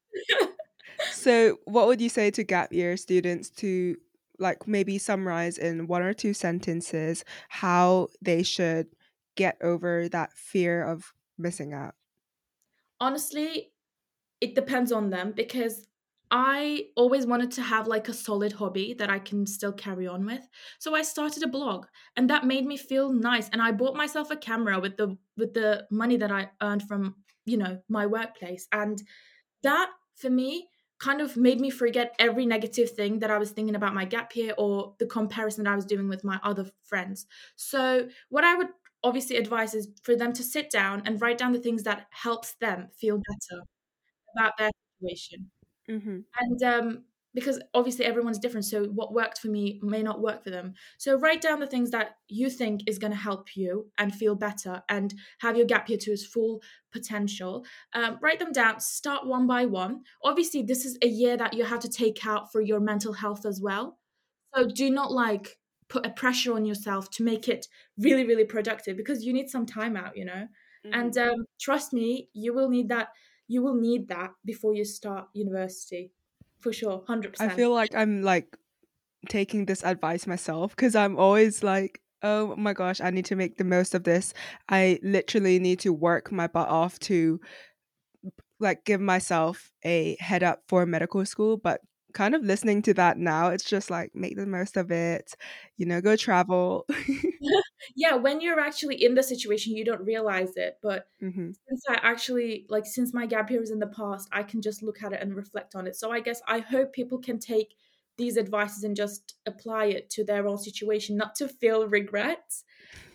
so 1.12 1.58
what 1.64 1.86
would 1.86 2.00
you 2.00 2.08
say 2.08 2.30
to 2.32 2.44
gap 2.44 2.72
year 2.72 2.96
students 2.96 3.50
to 3.50 3.96
like 4.38 4.66
maybe 4.66 4.98
summarize 4.98 5.58
in 5.58 5.86
one 5.86 6.02
or 6.02 6.12
two 6.12 6.34
sentences 6.34 7.24
how 7.48 8.08
they 8.20 8.42
should 8.42 8.88
get 9.36 9.56
over 9.62 10.08
that 10.10 10.32
fear 10.32 10.84
of 10.84 11.12
missing 11.38 11.72
out? 11.72 11.94
Honestly, 13.04 13.70
it 14.40 14.54
depends 14.54 14.90
on 14.90 15.10
them 15.10 15.32
because 15.36 15.86
I 16.30 16.86
always 16.96 17.26
wanted 17.26 17.50
to 17.50 17.62
have 17.62 17.86
like 17.86 18.08
a 18.08 18.14
solid 18.14 18.52
hobby 18.52 18.94
that 18.94 19.10
I 19.10 19.18
can 19.18 19.46
still 19.46 19.72
carry 19.72 20.06
on 20.06 20.24
with. 20.24 20.48
So 20.78 20.94
I 20.94 21.02
started 21.02 21.42
a 21.42 21.48
blog 21.48 21.84
and 22.16 22.30
that 22.30 22.46
made 22.46 22.64
me 22.64 22.78
feel 22.78 23.12
nice 23.12 23.50
and 23.50 23.60
I 23.60 23.72
bought 23.72 23.94
myself 23.94 24.30
a 24.30 24.36
camera 24.36 24.80
with 24.80 24.96
the 24.96 25.18
with 25.36 25.52
the 25.52 25.86
money 25.90 26.16
that 26.16 26.32
I 26.32 26.48
earned 26.62 26.84
from, 26.84 27.16
you 27.44 27.58
know, 27.58 27.78
my 27.90 28.06
workplace 28.06 28.66
and 28.72 29.02
that 29.64 29.90
for 30.16 30.30
me 30.30 30.68
kind 30.98 31.20
of 31.20 31.36
made 31.36 31.60
me 31.60 31.68
forget 31.68 32.14
every 32.18 32.46
negative 32.46 32.90
thing 32.92 33.18
that 33.18 33.30
I 33.30 33.36
was 33.36 33.50
thinking 33.50 33.74
about 33.74 33.94
my 33.94 34.06
gap 34.06 34.34
year 34.34 34.54
or 34.56 34.94
the 34.98 35.06
comparison 35.06 35.64
that 35.64 35.74
I 35.74 35.76
was 35.76 35.84
doing 35.84 36.08
with 36.08 36.24
my 36.24 36.40
other 36.42 36.70
friends. 36.84 37.26
So 37.56 38.08
what 38.30 38.44
I 38.44 38.54
would 38.54 38.68
obviously 39.04 39.36
advice 39.36 39.74
is 39.74 39.88
for 40.02 40.16
them 40.16 40.32
to 40.32 40.42
sit 40.42 40.70
down 40.70 41.02
and 41.04 41.20
write 41.20 41.38
down 41.38 41.52
the 41.52 41.60
things 41.60 41.84
that 41.84 42.06
helps 42.10 42.54
them 42.54 42.88
feel 42.98 43.18
better 43.18 43.62
about 44.36 44.54
their 44.58 44.70
situation. 44.98 45.50
Mm-hmm. 45.88 46.18
And 46.40 46.62
um, 46.62 47.04
because 47.34 47.60
obviously 47.74 48.06
everyone's 48.06 48.38
different, 48.38 48.64
so 48.64 48.84
what 48.86 49.12
worked 49.12 49.38
for 49.38 49.48
me 49.48 49.78
may 49.82 50.02
not 50.02 50.22
work 50.22 50.42
for 50.42 50.50
them. 50.50 50.74
So 50.98 51.18
write 51.18 51.42
down 51.42 51.60
the 51.60 51.66
things 51.66 51.90
that 51.90 52.16
you 52.28 52.48
think 52.48 52.82
is 52.86 52.98
going 52.98 53.12
to 53.12 53.18
help 53.18 53.56
you 53.56 53.90
and 53.98 54.14
feel 54.14 54.34
better 54.34 54.82
and 54.88 55.12
have 55.40 55.56
your 55.56 55.66
gap 55.66 55.88
year 55.88 55.98
to 55.98 56.12
its 56.12 56.24
full 56.24 56.62
potential. 56.92 57.64
Um, 57.92 58.18
write 58.22 58.38
them 58.38 58.52
down, 58.52 58.80
start 58.80 59.26
one 59.26 59.46
by 59.46 59.66
one. 59.66 60.02
Obviously, 60.22 60.62
this 60.62 60.84
is 60.84 60.96
a 61.02 61.08
year 61.08 61.36
that 61.36 61.54
you 61.54 61.64
have 61.64 61.80
to 61.80 61.88
take 61.88 62.24
out 62.26 62.50
for 62.50 62.60
your 62.60 62.80
mental 62.80 63.12
health 63.12 63.44
as 63.44 63.60
well. 63.60 63.98
So 64.54 64.66
do 64.66 64.88
not 64.90 65.12
like 65.12 65.58
put 65.88 66.06
a 66.06 66.10
pressure 66.10 66.54
on 66.54 66.64
yourself 66.64 67.10
to 67.10 67.22
make 67.22 67.48
it 67.48 67.66
really, 67.98 68.24
really 68.24 68.44
productive 68.44 68.96
because 68.96 69.24
you 69.24 69.32
need 69.32 69.50
some 69.50 69.66
time 69.66 69.96
out, 69.96 70.16
you 70.16 70.24
know? 70.24 70.48
Mm-hmm. 70.86 71.00
And 71.00 71.18
um, 71.18 71.46
trust 71.60 71.92
me, 71.92 72.28
you 72.32 72.54
will 72.54 72.68
need 72.68 72.88
that 72.88 73.08
you 73.48 73.62
will 73.62 73.74
need 73.74 74.08
that 74.08 74.30
before 74.44 74.74
you 74.74 74.84
start 74.84 75.26
university 75.34 76.12
for 76.60 76.72
sure 76.72 77.02
100% 77.08 77.34
i 77.40 77.48
feel 77.48 77.72
like 77.72 77.94
i'm 77.94 78.22
like 78.22 78.56
taking 79.28 79.66
this 79.66 79.84
advice 79.84 80.26
myself 80.26 80.74
because 80.74 80.94
i'm 80.94 81.18
always 81.18 81.62
like 81.62 82.00
oh 82.22 82.54
my 82.56 82.72
gosh 82.72 83.00
i 83.00 83.10
need 83.10 83.24
to 83.24 83.36
make 83.36 83.56
the 83.56 83.64
most 83.64 83.94
of 83.94 84.04
this 84.04 84.32
i 84.68 84.98
literally 85.02 85.58
need 85.58 85.78
to 85.78 85.92
work 85.92 86.32
my 86.32 86.46
butt 86.46 86.68
off 86.68 86.98
to 86.98 87.40
like 88.60 88.84
give 88.84 89.00
myself 89.00 89.70
a 89.84 90.16
head 90.20 90.42
up 90.42 90.62
for 90.68 90.86
medical 90.86 91.24
school 91.26 91.56
but 91.56 91.80
kind 92.14 92.34
of 92.34 92.42
listening 92.42 92.80
to 92.80 92.94
that 92.94 93.18
now 93.18 93.48
it's 93.48 93.64
just 93.64 93.90
like 93.90 94.10
make 94.14 94.36
the 94.36 94.46
most 94.46 94.76
of 94.76 94.90
it 94.90 95.34
you 95.76 95.86
know 95.86 96.00
go 96.00 96.16
travel. 96.16 96.86
Yeah 97.96 98.14
when 98.14 98.40
you're 98.40 98.60
actually 98.60 99.04
in 99.04 99.14
the 99.14 99.22
situation 99.22 99.76
you 99.76 99.84
don't 99.84 100.04
realize 100.04 100.56
it 100.56 100.78
but 100.82 101.06
mm-hmm. 101.22 101.50
since 101.68 101.82
i 101.90 101.94
actually 102.02 102.64
like 102.70 102.86
since 102.86 103.12
my 103.12 103.26
gap 103.26 103.50
year 103.50 103.60
was 103.60 103.70
in 103.70 103.78
the 103.78 103.88
past 103.88 104.26
i 104.32 104.42
can 104.42 104.62
just 104.62 104.82
look 104.82 105.02
at 105.02 105.12
it 105.12 105.20
and 105.20 105.36
reflect 105.36 105.74
on 105.74 105.86
it. 105.86 105.94
So 105.94 106.10
i 106.10 106.20
guess 106.20 106.40
i 106.48 106.60
hope 106.60 106.94
people 106.94 107.18
can 107.18 107.38
take 107.38 107.74
these 108.16 108.38
advices 108.38 108.84
and 108.84 108.96
just 108.96 109.34
apply 109.46 109.86
it 109.86 110.08
to 110.10 110.24
their 110.24 110.46
own 110.46 110.58
situation 110.58 111.16
not 111.16 111.34
to 111.34 111.48
feel 111.48 111.88
regrets. 111.88 112.64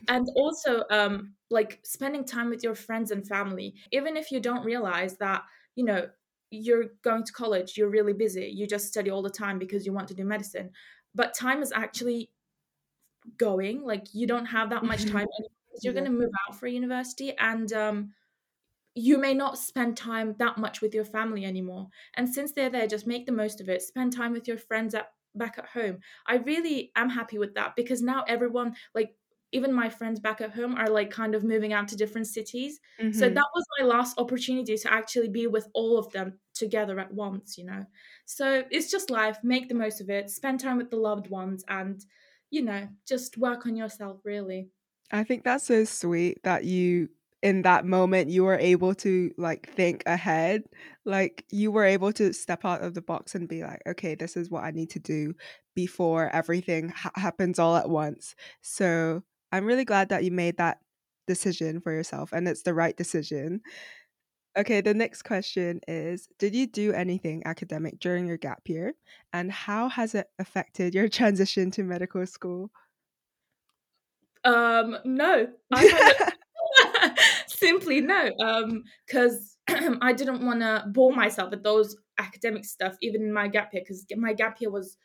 And 0.08 0.28
also 0.36 0.84
um 0.92 1.34
like 1.50 1.80
spending 1.84 2.24
time 2.24 2.50
with 2.50 2.64
your 2.64 2.76
friends 2.76 3.12
and 3.12 3.28
family 3.28 3.76
even 3.92 4.18
if 4.18 4.32
you 4.32 4.40
don't 4.40 4.64
realize 4.64 5.18
that 5.18 5.44
you 5.76 5.84
know 5.84 6.08
you're 6.52 6.86
going 7.04 7.24
to 7.24 7.32
college 7.32 7.78
you're 7.78 7.90
really 7.90 8.14
busy 8.14 8.52
you 8.54 8.66
just 8.66 8.88
study 8.88 9.10
all 9.10 9.22
the 9.22 9.30
time 9.30 9.60
because 9.60 9.86
you 9.86 9.94
want 9.94 10.08
to 10.08 10.14
do 10.14 10.26
medicine. 10.26 10.72
But 11.16 11.34
time 11.34 11.62
is 11.62 11.72
actually 11.76 12.30
going 13.38 13.84
like 13.84 14.08
you 14.14 14.28
don't 14.28 14.46
have 14.46 14.70
that 14.70 14.84
much 14.84 15.06
time 15.12 15.28
you're 15.82 15.94
yeah. 15.94 16.00
going 16.00 16.12
to 16.12 16.18
move 16.18 16.32
out 16.48 16.60
for 16.60 16.68
university 16.68 17.34
and 17.38 17.72
um, 17.74 18.14
you 18.96 19.18
may 19.18 19.34
not 19.34 19.58
spend 19.58 19.96
time 19.96 20.36
that 20.40 20.58
much 20.58 20.82
with 20.82 20.94
your 20.94 21.06
family 21.06 21.46
anymore. 21.46 21.88
And 22.16 22.28
since 22.28 22.52
they're 22.52 22.70
there 22.70 22.88
just 22.88 23.08
make 23.08 23.26
the 23.26 23.32
most 23.32 23.62
of 23.62 23.70
it. 23.70 23.82
Spend 23.82 24.14
time 24.14 24.34
with 24.34 24.48
your 24.48 24.58
friends 24.58 24.94
at 24.94 25.10
back 25.36 25.58
at 25.58 25.68
home. 25.68 26.00
I 26.28 26.36
really 26.38 26.92
am 26.96 27.10
happy 27.10 27.38
with 27.38 27.54
that 27.56 27.76
because 27.76 28.02
now 28.02 28.24
everyone 28.28 28.76
like 28.96 29.16
even 29.52 29.74
my 29.74 29.90
friends 29.90 30.20
back 30.20 30.42
at 30.42 30.54
home 30.54 30.76
are 30.76 30.90
like 30.90 31.10
kind 31.10 31.34
of 31.34 31.44
moving 31.44 31.74
out 31.74 31.88
to 31.88 31.96
different 31.96 32.28
cities 32.28 32.80
mm-hmm. 33.02 33.18
so 33.18 33.30
that 33.30 33.46
was 33.56 33.66
my 33.80 33.86
last 33.86 34.18
opportunity 34.20 34.78
to 34.78 34.94
actually 34.94 35.30
be 35.30 35.48
with 35.48 35.68
all 35.74 35.98
of 35.98 36.12
them 36.12 36.40
together 36.54 37.00
at 37.00 37.14
once 37.14 37.58
you 37.58 37.66
know 37.66 37.86
so 38.26 38.64
it's 38.70 38.92
just 38.92 39.10
life 39.10 39.38
make 39.44 39.70
the 39.70 39.76
most 39.76 40.02
of 40.02 40.10
it 40.10 40.30
spend 40.30 40.60
time 40.60 40.78
with 40.78 40.90
the 40.90 40.98
loved 40.98 41.30
ones 41.30 41.64
and 41.68 42.06
you 42.50 42.64
know, 42.64 42.88
just 43.08 43.38
work 43.38 43.66
on 43.66 43.76
yourself 43.76 44.20
really. 44.24 44.70
I 45.12 45.24
think 45.24 45.44
that's 45.44 45.66
so 45.66 45.86
sweet 45.86 46.44
that 46.44 46.66
you 46.66 47.10
in 47.42 47.62
that 47.62 47.86
moment 47.86 48.30
you 48.30 48.44
were 48.44 48.58
able 48.58 48.94
to 48.94 49.32
like 49.38 49.70
think 49.70 50.04
ahead 50.06 50.62
like 51.06 51.46
you 51.50 51.72
were 51.72 51.86
able 51.86 52.12
to 52.12 52.34
step 52.34 52.66
out 52.66 52.82
of 52.82 52.94
the 52.94 53.02
box 53.02 53.34
and 53.34 53.48
be 53.48 53.64
like 53.64 53.82
okay 53.88 54.14
this 54.14 54.36
is 54.36 54.50
what 54.50 54.62
i 54.62 54.72
need 54.72 54.90
to 54.90 55.00
do 55.00 55.34
before 55.74 56.30
everything 56.36 56.90
ha- 56.90 57.14
happens 57.16 57.58
all 57.58 57.78
at 57.78 57.90
once 57.90 58.36
so 58.62 59.24
i'm 59.52 59.66
really 59.66 59.86
glad 59.86 60.10
that 60.10 60.24
you 60.24 60.32
made 60.32 60.58
that 60.58 60.80
decision 61.28 61.80
for 61.80 61.92
yourself 61.92 62.34
and 62.34 62.48
it's 62.48 62.64
the 62.64 62.74
right 62.74 62.98
decision 62.98 63.62
okay 64.58 64.82
the 64.82 64.94
next 64.94 65.22
question 65.22 65.80
is 65.88 66.28
did 66.40 66.56
you 66.56 66.66
do 66.66 66.92
anything 66.94 67.42
academic 67.46 68.00
during 68.00 68.26
your 68.26 68.38
gap 68.38 68.62
year 68.66 68.94
and 69.34 69.52
how 69.52 69.88
has 69.88 70.16
it 70.16 70.28
affected 70.40 70.96
your 70.96 71.08
transition 71.20 71.70
to 71.70 71.84
medical 71.84 72.26
school 72.26 72.72
um 74.44 74.98
no 75.06 75.48
simply 77.48 78.02
no 78.02 78.32
um 78.42 78.84
because 79.06 79.58
i 80.02 80.14
didn't 80.14 80.46
want 80.46 80.60
to 80.62 80.84
bore 80.88 81.14
myself 81.14 81.52
with 81.52 81.64
those 81.64 81.96
academic 82.18 82.66
stuff 82.66 82.96
even 83.02 83.22
in 83.22 83.32
my 83.32 83.48
gap 83.48 83.74
year 83.74 83.84
because 83.84 84.06
my 84.18 84.34
gap 84.34 84.60
year 84.60 84.72
was 84.72 84.98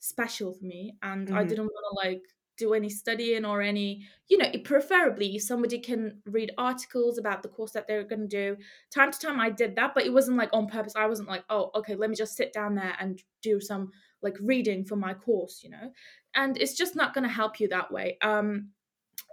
special 0.00 0.52
for 0.52 0.64
me 0.64 0.94
and 1.02 1.28
mm-hmm. 1.28 1.36
i 1.36 1.44
didn't 1.44 1.64
want 1.64 2.04
to 2.04 2.08
like 2.08 2.22
do 2.58 2.74
any 2.74 2.88
studying 2.88 3.44
or 3.44 3.62
any 3.62 4.06
you 4.28 4.38
know 4.38 4.50
preferably 4.64 5.38
somebody 5.38 5.78
can 5.78 6.20
read 6.26 6.52
articles 6.58 7.18
about 7.18 7.42
the 7.42 7.48
course 7.48 7.72
that 7.72 7.86
they're 7.88 8.04
going 8.04 8.28
to 8.28 8.28
do. 8.28 8.56
Time 8.90 9.10
to 9.10 9.18
time 9.18 9.40
i 9.40 9.50
did 9.50 9.76
that 9.76 9.92
but 9.94 10.04
it 10.04 10.12
wasn't 10.12 10.36
like 10.36 10.50
on 10.52 10.66
purpose. 10.66 10.94
I 10.96 11.06
wasn't 11.06 11.28
like 11.28 11.44
oh 11.50 11.70
okay 11.74 11.94
let 11.94 12.10
me 12.10 12.16
just 12.16 12.36
sit 12.36 12.52
down 12.52 12.74
there 12.74 12.94
and 13.00 13.22
do 13.42 13.60
some 13.60 13.90
like 14.22 14.36
reading 14.40 14.84
for 14.84 14.96
my 14.96 15.14
course 15.14 15.60
you 15.62 15.70
know? 15.70 15.90
And 16.34 16.56
it's 16.56 16.74
just 16.74 16.96
not 16.96 17.14
going 17.14 17.24
to 17.26 17.32
help 17.32 17.60
you 17.60 17.68
that 17.68 17.92
way. 17.92 18.18
Um 18.22 18.68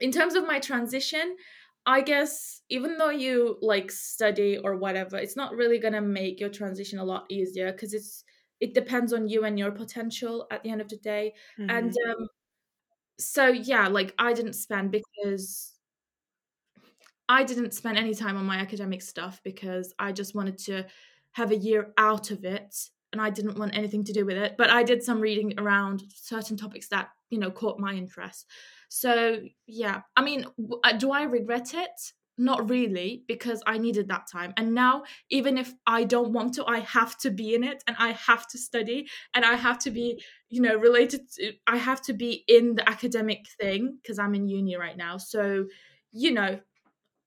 in 0.01 0.11
terms 0.11 0.35
of 0.35 0.47
my 0.47 0.59
transition 0.59 1.35
i 1.85 2.01
guess 2.01 2.61
even 2.69 2.97
though 2.97 3.09
you 3.09 3.57
like 3.61 3.91
study 3.91 4.57
or 4.57 4.75
whatever 4.75 5.17
it's 5.17 5.35
not 5.35 5.55
really 5.55 5.79
going 5.79 5.93
to 5.93 6.01
make 6.01 6.39
your 6.39 6.49
transition 6.49 6.99
a 6.99 7.03
lot 7.03 7.25
easier 7.29 7.71
because 7.71 7.93
it's 7.93 8.23
it 8.59 8.73
depends 8.73 9.13
on 9.13 9.27
you 9.27 9.45
and 9.45 9.57
your 9.57 9.71
potential 9.71 10.45
at 10.51 10.63
the 10.63 10.69
end 10.69 10.81
of 10.81 10.89
the 10.89 10.97
day. 10.97 11.33
Mm-hmm. 11.59 11.69
and 11.69 11.95
um 12.09 12.27
so 13.19 13.47
yeah, 13.47 13.87
like 13.87 14.13
I 14.17 14.33
didn't 14.33 14.53
spend 14.53 14.91
because 14.91 15.73
I 17.27 17.43
didn't 17.43 17.73
spend 17.73 17.97
any 17.97 18.15
time 18.15 18.37
on 18.37 18.45
my 18.45 18.57
academic 18.57 19.01
stuff 19.01 19.39
because 19.43 19.93
I 19.99 20.11
just 20.11 20.33
wanted 20.33 20.57
to 20.59 20.85
have 21.33 21.51
a 21.51 21.55
year 21.55 21.93
out 21.97 22.31
of 22.31 22.43
it 22.43 22.75
and 23.11 23.21
I 23.21 23.29
didn't 23.29 23.57
want 23.57 23.75
anything 23.75 24.03
to 24.05 24.13
do 24.13 24.25
with 24.25 24.37
it. 24.37 24.55
But 24.57 24.69
I 24.69 24.83
did 24.83 25.03
some 25.03 25.19
reading 25.21 25.53
around 25.59 26.03
certain 26.15 26.57
topics 26.57 26.87
that, 26.89 27.09
you 27.29 27.37
know, 27.37 27.51
caught 27.51 27.79
my 27.79 27.93
interest. 27.93 28.47
So 28.89 29.41
yeah, 29.67 30.01
I 30.15 30.23
mean, 30.23 30.45
uh, 30.83 30.93
do 30.93 31.11
I 31.11 31.23
regret 31.23 31.73
it? 31.73 32.13
Not 32.41 32.69
really, 32.69 33.25
because 33.27 33.61
I 33.67 33.77
needed 33.77 34.07
that 34.07 34.27
time. 34.31 34.53
And 34.55 34.73
now, 34.73 35.03
even 35.29 35.57
if 35.57 35.73
I 35.85 36.05
don't 36.05 36.31
want 36.31 36.53
to, 36.53 36.65
I 36.65 36.79
have 36.79 37.17
to 37.17 37.31
be 37.31 37.53
in 37.53 37.65
it 37.65 37.83
and 37.85 37.97
I 37.99 38.13
have 38.13 38.47
to 38.47 38.57
study 38.57 39.09
and 39.33 39.43
I 39.43 39.55
have 39.55 39.77
to 39.79 39.91
be, 39.91 40.23
you 40.47 40.61
know, 40.61 40.75
related 40.75 41.29
to, 41.33 41.51
I 41.67 41.75
have 41.75 42.01
to 42.03 42.13
be 42.13 42.45
in 42.47 42.75
the 42.75 42.89
academic 42.89 43.45
thing 43.59 43.99
because 44.01 44.19
I'm 44.19 44.35
in 44.35 44.47
uni 44.47 44.77
right 44.77 44.95
now. 44.95 45.17
So, 45.17 45.65
you 46.13 46.31
know, 46.31 46.61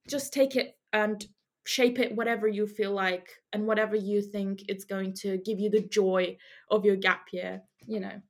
just 0.09 0.33
take 0.33 0.57
it 0.57 0.79
and 0.95 1.27
shape 1.67 1.99
it 1.99 2.17
whatever 2.17 2.49
you 2.49 2.67
feel 2.67 2.93
like 2.93 3.29
and 3.53 3.67
whatever 3.67 3.97
you 3.97 4.23
think 4.23 4.63
it's 4.67 4.87
going 4.87 5.13
to 5.17 5.37
give 5.45 5.61
you 5.61 5.69
the 5.69 5.87
joy 5.87 6.39
of 6.71 6.87
your 6.87 6.97
gap 6.97 7.27
year, 7.33 7.61
you 7.87 8.01
know. 8.01 8.23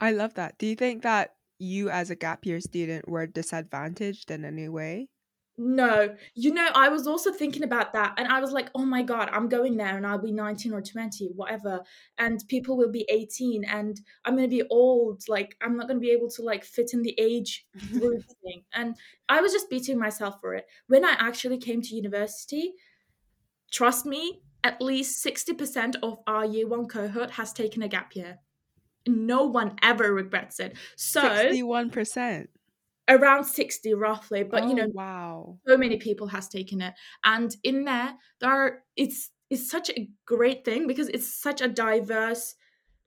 I 0.00 0.10
love 0.10 0.34
that. 0.34 0.58
Do 0.58 0.66
you 0.66 0.74
think 0.74 1.04
that 1.04 1.36
you 1.60 1.88
as 1.88 2.10
a 2.10 2.16
gap 2.16 2.44
year 2.46 2.58
student 2.58 3.08
were 3.08 3.28
disadvantaged 3.28 4.32
in 4.32 4.44
any 4.44 4.68
way? 4.68 5.09
No, 5.62 6.16
you 6.34 6.54
know, 6.54 6.70
I 6.74 6.88
was 6.88 7.06
also 7.06 7.30
thinking 7.30 7.64
about 7.64 7.92
that, 7.92 8.14
and 8.16 8.26
I 8.26 8.40
was 8.40 8.50
like, 8.50 8.70
"Oh 8.74 8.86
my 8.86 9.02
god, 9.02 9.28
I'm 9.30 9.46
going 9.46 9.76
there, 9.76 9.94
and 9.94 10.06
I'll 10.06 10.16
be 10.16 10.32
19 10.32 10.72
or 10.72 10.80
20, 10.80 11.32
whatever, 11.36 11.82
and 12.16 12.42
people 12.48 12.78
will 12.78 12.90
be 12.90 13.04
18, 13.10 13.64
and 13.64 14.00
I'm 14.24 14.36
gonna 14.36 14.48
be 14.48 14.62
old. 14.70 15.28
Like, 15.28 15.58
I'm 15.60 15.76
not 15.76 15.86
gonna 15.86 16.00
be 16.00 16.12
able 16.12 16.30
to 16.30 16.42
like 16.42 16.64
fit 16.64 16.94
in 16.94 17.02
the 17.02 17.14
age 17.18 17.66
group 17.92 18.22
thing." 18.42 18.62
And 18.72 18.96
I 19.28 19.42
was 19.42 19.52
just 19.52 19.68
beating 19.68 19.98
myself 19.98 20.40
for 20.40 20.54
it. 20.54 20.64
When 20.86 21.04
I 21.04 21.14
actually 21.18 21.58
came 21.58 21.82
to 21.82 21.94
university, 21.94 22.72
trust 23.70 24.06
me, 24.06 24.40
at 24.64 24.80
least 24.80 25.22
60% 25.22 25.96
of 26.02 26.20
our 26.26 26.46
year 26.46 26.66
one 26.68 26.86
cohort 26.86 27.32
has 27.32 27.52
taken 27.52 27.82
a 27.82 27.88
gap 27.88 28.16
year. 28.16 28.38
No 29.06 29.44
one 29.44 29.76
ever 29.82 30.10
regrets 30.14 30.58
it. 30.58 30.78
So 30.96 31.20
61% 31.20 32.48
around 33.10 33.44
60 33.44 33.92
roughly 33.94 34.44
but 34.44 34.62
oh, 34.62 34.68
you 34.68 34.74
know 34.74 34.88
wow. 34.94 35.58
so 35.66 35.76
many 35.76 35.96
people 35.96 36.28
has 36.28 36.48
taken 36.48 36.80
it. 36.80 36.94
And 37.24 37.54
in 37.62 37.84
there 37.84 38.14
there 38.40 38.50
are 38.50 38.82
it's 38.96 39.30
it's 39.50 39.68
such 39.68 39.90
a 39.90 40.08
great 40.24 40.64
thing 40.64 40.86
because 40.86 41.08
it's 41.08 41.26
such 41.34 41.60
a 41.60 41.68
diverse 41.68 42.54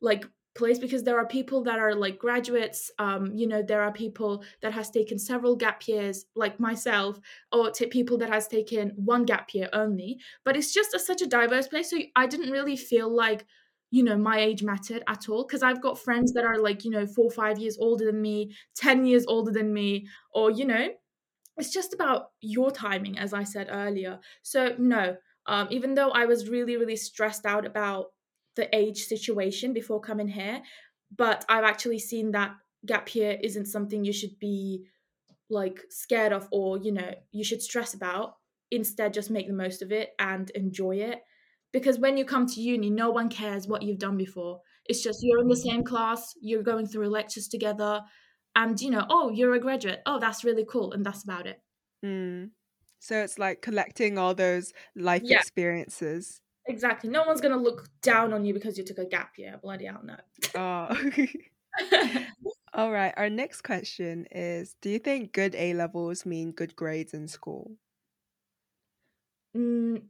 like 0.01 0.25
place 0.55 0.77
because 0.77 1.03
there 1.03 1.17
are 1.17 1.25
people 1.25 1.63
that 1.63 1.79
are 1.79 1.95
like 1.95 2.19
graduates 2.19 2.91
um 2.99 3.31
you 3.33 3.47
know 3.47 3.63
there 3.63 3.81
are 3.81 3.91
people 3.91 4.43
that 4.61 4.73
has 4.73 4.91
taken 4.91 5.17
several 5.17 5.55
gap 5.55 5.87
years 5.87 6.25
like 6.35 6.59
myself 6.59 7.19
or 7.51 7.71
to 7.71 7.87
people 7.87 8.17
that 8.19 8.29
has 8.29 8.47
taken 8.47 8.91
one 8.95 9.23
gap 9.23 9.53
year 9.53 9.69
only. 9.73 10.19
But 10.43 10.55
it's 10.55 10.73
just 10.73 10.93
a, 10.93 10.99
such 10.99 11.21
a 11.21 11.27
diverse 11.27 11.67
place 11.67 11.89
so 11.89 11.97
i 12.15 12.27
didn't 12.27 12.51
really 12.51 12.75
feel 12.75 13.09
like 13.09 13.45
you 13.93 14.03
know 14.03 14.17
my 14.17 14.39
age 14.39 14.63
mattered 14.63 15.03
at 15.07 15.29
all 15.29 15.45
because 15.45 15.61
i've 15.61 15.81
got 15.81 15.99
friends 15.99 16.33
that 16.33 16.43
are 16.43 16.57
like 16.57 16.83
you 16.83 16.89
know 16.89 17.05
four 17.05 17.29
five 17.29 17.59
years 17.59 17.77
older 17.79 18.05
than 18.05 18.21
me 18.21 18.51
10 18.75 19.05
years 19.05 19.25
older 19.27 19.51
than 19.51 19.73
me 19.73 20.07
or 20.33 20.49
you 20.49 20.65
know 20.65 20.87
it's 21.57 21.71
just 21.71 21.93
about 21.93 22.31
your 22.41 22.71
timing 22.71 23.19
as 23.19 23.31
i 23.31 23.43
said 23.43 23.67
earlier. 23.69 24.19
So 24.41 24.75
no 24.79 25.15
um, 25.45 25.67
even 25.69 25.93
though 25.93 26.09
i 26.09 26.25
was 26.25 26.49
really 26.49 26.77
really 26.77 26.95
stressed 26.95 27.45
out 27.45 27.65
about 27.65 28.07
the 28.55 28.73
age 28.75 29.03
situation 29.05 29.73
before 29.73 29.99
coming 30.01 30.27
here 30.27 30.61
but 31.15 31.45
i've 31.49 31.63
actually 31.63 31.99
seen 31.99 32.31
that 32.31 32.55
gap 32.85 33.13
year 33.13 33.37
isn't 33.41 33.67
something 33.67 34.03
you 34.03 34.13
should 34.13 34.37
be 34.39 34.85
like 35.49 35.81
scared 35.89 36.33
of 36.33 36.47
or 36.51 36.77
you 36.77 36.91
know 36.91 37.13
you 37.31 37.43
should 37.43 37.61
stress 37.61 37.93
about. 37.93 38.35
Instead 38.71 39.13
just 39.13 39.29
make 39.29 39.47
the 39.47 39.53
most 39.53 39.83
of 39.83 39.91
it 39.91 40.13
and 40.17 40.49
enjoy 40.51 40.95
it 40.95 41.21
because 41.73 41.99
when 41.99 42.15
you 42.15 42.23
come 42.23 42.47
to 42.47 42.61
uni 42.61 42.89
no 42.89 43.09
one 43.09 43.27
cares 43.27 43.67
what 43.67 43.81
you've 43.81 43.99
done 43.99 44.15
before. 44.15 44.61
It's 44.85 45.01
just 45.01 45.19
you're 45.23 45.39
in 45.39 45.47
the 45.47 45.55
same 45.55 45.83
class 45.83 46.33
you're 46.39 46.63
going 46.63 46.87
through 46.87 47.09
lectures 47.09 47.47
together 47.47 48.01
and 48.55 48.79
you 48.79 48.91
know 48.91 49.05
oh 49.09 49.29
you're 49.31 49.55
a 49.55 49.59
graduate. 49.59 50.01
Oh 50.05 50.19
that's 50.19 50.45
really 50.45 50.65
cool 50.69 50.93
and 50.93 51.05
that's 51.05 51.23
about 51.23 51.47
it. 51.47 51.59
Mm. 52.05 52.51
so 52.99 53.21
it's 53.21 53.39
like 53.39 53.61
collecting 53.61 54.17
all 54.17 54.35
those 54.35 54.73
life 54.95 55.21
yeah. 55.25 55.39
experiences. 55.39 56.41
Exactly. 56.67 57.09
No 57.09 57.23
one's 57.23 57.41
going 57.41 57.53
to 57.53 57.61
look 57.61 57.89
down 58.01 58.31
on 58.31 58.45
you 58.45 58.53
because 58.53 58.77
you 58.77 58.85
took 58.85 58.97
a 58.97 59.05
gap 59.05 59.31
year. 59.37 59.59
Bloody 59.61 59.85
hell 59.85 60.01
no. 60.03 60.15
Oh. 60.55 61.25
All 62.73 62.91
right 62.91 63.13
our 63.17 63.29
next 63.29 63.61
question 63.61 64.27
is 64.31 64.75
do 64.81 64.89
you 64.89 64.99
think 64.99 65.33
good 65.33 65.55
a 65.55 65.73
levels 65.73 66.25
mean 66.25 66.51
good 66.51 66.75
grades 66.75 67.13
in 67.13 67.27
school? 67.27 67.71
Mm 69.55 70.03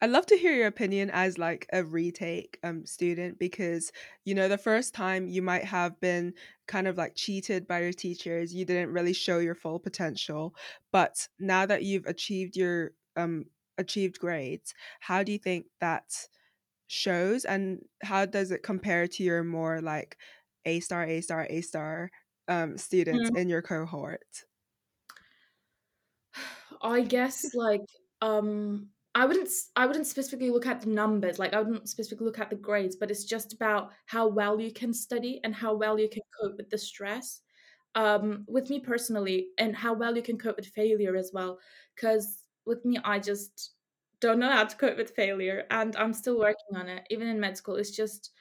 I'd 0.00 0.10
love 0.10 0.26
to 0.26 0.36
hear 0.36 0.52
your 0.52 0.66
opinion 0.66 1.10
as 1.10 1.38
like 1.38 1.66
a 1.72 1.82
retake 1.82 2.58
um 2.62 2.84
student 2.86 3.38
because 3.38 3.92
you 4.24 4.34
know 4.34 4.48
the 4.48 4.58
first 4.58 4.94
time 4.94 5.28
you 5.28 5.42
might 5.42 5.64
have 5.64 6.00
been 6.00 6.34
kind 6.66 6.86
of 6.86 6.96
like 6.96 7.14
cheated 7.14 7.66
by 7.66 7.80
your 7.80 7.92
teachers 7.92 8.54
you 8.54 8.64
didn't 8.64 8.92
really 8.92 9.12
show 9.12 9.38
your 9.38 9.54
full 9.54 9.78
potential 9.78 10.54
but 10.92 11.28
now 11.38 11.64
that 11.66 11.82
you've 11.82 12.06
achieved 12.06 12.56
your 12.56 12.92
um 13.16 13.44
achieved 13.78 14.18
grades 14.18 14.74
how 15.00 15.22
do 15.22 15.32
you 15.32 15.38
think 15.38 15.66
that 15.80 16.04
shows 16.88 17.44
and 17.44 17.80
how 18.02 18.24
does 18.26 18.50
it 18.50 18.62
compare 18.62 19.06
to 19.08 19.22
your 19.22 19.42
more 19.42 19.80
like 19.80 20.16
A 20.64 20.80
star 20.80 21.04
A 21.04 21.20
star 21.20 21.46
A 21.48 21.60
star 21.60 22.10
um 22.48 22.78
students 22.78 23.30
mm. 23.30 23.36
in 23.36 23.48
your 23.48 23.62
cohort 23.62 24.44
I 26.82 27.00
guess 27.00 27.54
like 27.54 27.86
um 28.20 28.90
I 29.16 29.24
wouldn't 29.24 29.48
I 29.76 29.86
wouldn't 29.86 30.06
specifically 30.06 30.50
look 30.50 30.66
at 30.66 30.82
the 30.82 30.90
numbers, 30.90 31.38
like 31.38 31.54
I 31.54 31.62
wouldn't 31.62 31.88
specifically 31.88 32.26
look 32.26 32.38
at 32.38 32.50
the 32.50 32.56
grades, 32.56 32.96
but 32.96 33.10
it's 33.10 33.24
just 33.24 33.54
about 33.54 33.90
how 34.04 34.28
well 34.28 34.60
you 34.60 34.70
can 34.70 34.92
study 34.92 35.40
and 35.42 35.54
how 35.54 35.74
well 35.74 35.98
you 35.98 36.06
can 36.10 36.20
cope 36.38 36.58
with 36.58 36.68
the 36.68 36.76
stress. 36.76 37.40
Um, 37.94 38.44
with 38.46 38.68
me 38.68 38.78
personally, 38.78 39.48
and 39.56 39.74
how 39.74 39.94
well 39.94 40.14
you 40.14 40.22
can 40.22 40.36
cope 40.36 40.56
with 40.56 40.66
failure 40.66 41.16
as 41.16 41.30
well. 41.32 41.58
Because 41.94 42.42
with 42.66 42.84
me, 42.84 42.98
I 43.04 43.18
just 43.18 43.70
don't 44.20 44.38
know 44.38 44.52
how 44.52 44.64
to 44.64 44.76
cope 44.76 44.98
with 44.98 45.16
failure, 45.16 45.64
and 45.70 45.96
I'm 45.96 46.12
still 46.12 46.38
working 46.38 46.76
on 46.76 46.86
it. 46.90 47.06
Even 47.08 47.28
in 47.28 47.40
med 47.40 47.56
school, 47.56 47.76
it's 47.76 47.96
just, 47.96 48.32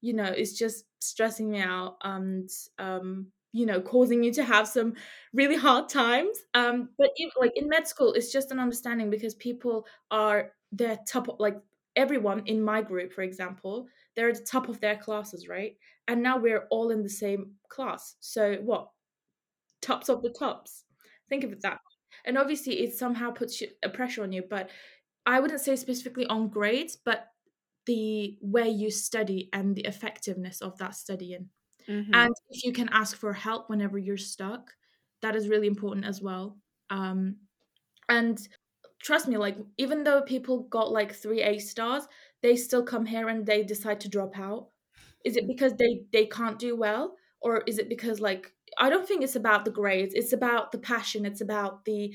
you 0.00 0.14
know, 0.14 0.24
it's 0.24 0.58
just 0.58 0.86
stressing 1.00 1.50
me 1.50 1.60
out, 1.60 1.98
and 2.04 2.48
um, 2.78 3.26
you 3.52 3.66
know 3.66 3.80
causing 3.80 4.22
you 4.22 4.32
to 4.32 4.44
have 4.44 4.66
some 4.66 4.94
really 5.34 5.56
hard 5.56 5.88
times 5.88 6.38
um 6.54 6.88
but 6.98 7.10
even, 7.18 7.32
like 7.38 7.52
in 7.54 7.68
med 7.68 7.86
school 7.86 8.12
it's 8.14 8.32
just 8.32 8.50
an 8.50 8.58
understanding 8.58 9.10
because 9.10 9.34
people 9.34 9.86
are 10.10 10.52
the 10.72 10.98
top 11.06 11.26
like 11.38 11.56
everyone 11.96 12.42
in 12.46 12.62
my 12.62 12.80
group 12.80 13.12
for 13.12 13.22
example 13.22 13.86
they're 14.14 14.28
at 14.28 14.36
the 14.36 14.44
top 14.44 14.68
of 14.68 14.80
their 14.80 14.96
classes 14.96 15.48
right? 15.48 15.76
And 16.08 16.22
now 16.22 16.38
we're 16.38 16.66
all 16.70 16.90
in 16.90 17.02
the 17.02 17.08
same 17.08 17.52
class. 17.68 18.16
So 18.20 18.56
what? 18.56 18.88
Tops 19.80 20.08
of 20.08 20.22
the 20.22 20.30
tops. 20.30 20.84
Think 21.28 21.44
of 21.44 21.52
it 21.52 21.62
that 21.62 21.78
and 22.26 22.36
obviously 22.36 22.80
it 22.80 22.94
somehow 22.94 23.30
puts 23.30 23.60
you, 23.60 23.68
a 23.82 23.88
pressure 23.88 24.22
on 24.22 24.32
you 24.32 24.42
but 24.48 24.68
i 25.24 25.40
wouldn't 25.40 25.62
say 25.62 25.74
specifically 25.74 26.26
on 26.26 26.46
grades 26.46 26.94
but 27.02 27.28
the 27.86 28.36
way 28.42 28.68
you 28.68 28.90
study 28.90 29.48
and 29.54 29.74
the 29.74 29.86
effectiveness 29.86 30.60
of 30.60 30.76
that 30.76 30.94
studying 30.94 31.48
Mm-hmm. 31.88 32.14
And 32.14 32.34
if 32.50 32.64
you 32.64 32.72
can 32.72 32.88
ask 32.90 33.16
for 33.16 33.32
help 33.32 33.68
whenever 33.68 33.98
you're 33.98 34.16
stuck, 34.16 34.70
that 35.22 35.36
is 35.36 35.48
really 35.48 35.66
important 35.66 36.04
as 36.04 36.20
well. 36.20 36.56
Um, 36.90 37.36
and 38.08 38.38
trust 39.02 39.28
me, 39.28 39.36
like, 39.36 39.56
even 39.78 40.04
though 40.04 40.22
people 40.22 40.64
got 40.64 40.92
like 40.92 41.14
three 41.14 41.42
A 41.42 41.58
stars, 41.58 42.06
they 42.42 42.56
still 42.56 42.82
come 42.82 43.06
here 43.06 43.28
and 43.28 43.46
they 43.46 43.62
decide 43.62 44.00
to 44.00 44.08
drop 44.08 44.38
out. 44.38 44.68
Is 45.24 45.36
it 45.36 45.46
because 45.46 45.74
they 45.74 46.02
they 46.12 46.26
can't 46.26 46.58
do 46.58 46.76
well, 46.76 47.16
or 47.40 47.62
is 47.66 47.78
it 47.78 47.88
because 47.88 48.20
like 48.20 48.52
I 48.78 48.90
don't 48.90 49.06
think 49.06 49.22
it's 49.22 49.36
about 49.36 49.64
the 49.64 49.70
grades. 49.70 50.14
It's 50.14 50.32
about 50.32 50.72
the 50.72 50.78
passion. 50.78 51.24
It's 51.24 51.40
about 51.40 51.84
the 51.84 52.14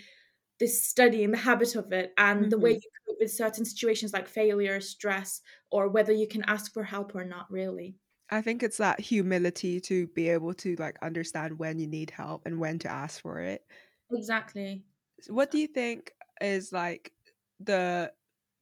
the 0.59 0.67
study 0.67 1.23
and 1.23 1.33
the 1.33 1.37
habit 1.37 1.75
of 1.75 1.91
it, 1.93 2.11
and 2.17 2.41
mm-hmm. 2.41 2.49
the 2.49 2.59
way 2.59 2.71
mm-hmm. 2.71 2.79
you 2.83 2.89
cope 3.07 3.17
with 3.21 3.31
certain 3.31 3.63
situations 3.63 4.11
like 4.11 4.27
failure, 4.27 4.81
stress, 4.81 5.41
or 5.71 5.87
whether 5.87 6.11
you 6.11 6.27
can 6.27 6.43
ask 6.43 6.73
for 6.73 6.83
help 6.83 7.15
or 7.15 7.23
not. 7.23 7.49
Really. 7.49 7.95
I 8.29 8.41
think 8.41 8.61
it's 8.63 8.77
that 8.77 8.99
humility 8.99 9.79
to 9.81 10.07
be 10.07 10.29
able 10.29 10.53
to 10.55 10.75
like 10.77 10.97
understand 11.01 11.59
when 11.59 11.79
you 11.79 11.87
need 11.87 12.11
help 12.11 12.45
and 12.45 12.59
when 12.59 12.79
to 12.79 12.89
ask 12.89 13.21
for 13.21 13.39
it. 13.39 13.65
Exactly. 14.11 14.85
What 15.27 15.51
do 15.51 15.57
you 15.57 15.67
think 15.67 16.13
is 16.41 16.71
like 16.71 17.13
the 17.59 18.13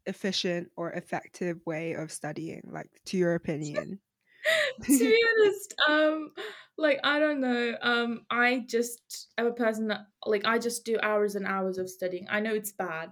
efficient 0.06 0.72
or 0.78 0.92
effective 0.92 1.62
way 1.66 1.94
of 1.94 2.12
studying, 2.12 2.64
like 2.72 2.92
to 3.06 3.18
your 3.18 3.36
opinion? 3.36 4.02
to 4.98 5.08
be 5.08 5.20
honest, 5.40 5.76
um, 5.88 6.34
like 6.78 7.00
I 7.04 7.20
don't 7.20 7.42
know. 7.42 7.78
Um, 7.82 8.26
I 8.30 8.66
just 8.68 9.30
am 9.38 9.48
a 9.48 9.54
person 9.54 9.88
that 9.88 10.08
like 10.26 10.46
I 10.46 10.60
just 10.60 10.86
do 10.86 11.00
hours 11.02 11.36
and 11.36 11.46
hours 11.46 11.78
of 11.78 11.90
studying. 11.90 12.28
I 12.30 12.40
know 12.40 12.54
it's 12.54 12.72
bad, 12.72 13.12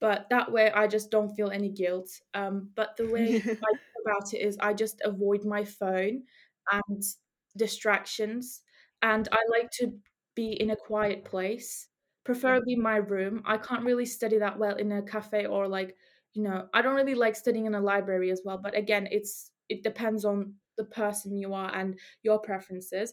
but 0.00 0.28
that 0.30 0.52
way 0.52 0.70
I 0.72 0.86
just 0.86 1.10
don't 1.10 1.34
feel 1.34 1.50
any 1.50 1.70
guilt. 1.70 2.10
Um, 2.34 2.70
but 2.74 2.96
the 2.96 3.08
way 3.08 3.36
I 3.64 3.74
about 4.06 4.34
it 4.34 4.38
is 4.38 4.56
I 4.60 4.74
just 4.74 5.00
avoid 5.04 5.44
my 5.44 5.64
phone 5.64 6.24
and 6.70 7.02
distractions. 7.56 8.62
And 9.02 9.28
I 9.32 9.38
like 9.50 9.70
to 9.80 9.92
be 10.34 10.52
in 10.52 10.70
a 10.70 10.76
quiet 10.76 11.24
place, 11.24 11.88
preferably 12.24 12.76
my 12.76 12.96
room. 12.96 13.42
I 13.44 13.58
can't 13.58 13.84
really 13.84 14.06
study 14.06 14.38
that 14.38 14.58
well 14.58 14.76
in 14.76 14.92
a 14.92 15.02
cafe 15.02 15.46
or 15.46 15.68
like, 15.68 15.96
you 16.34 16.42
know, 16.42 16.68
I 16.72 16.82
don't 16.82 16.94
really 16.94 17.14
like 17.14 17.36
studying 17.36 17.66
in 17.66 17.74
a 17.74 17.80
library 17.80 18.30
as 18.30 18.42
well. 18.44 18.58
But 18.58 18.76
again, 18.76 19.08
it's 19.10 19.50
it 19.68 19.82
depends 19.82 20.24
on 20.24 20.54
the 20.78 20.84
person 20.84 21.36
you 21.36 21.52
are 21.54 21.74
and 21.74 21.98
your 22.22 22.38
preferences 22.38 23.12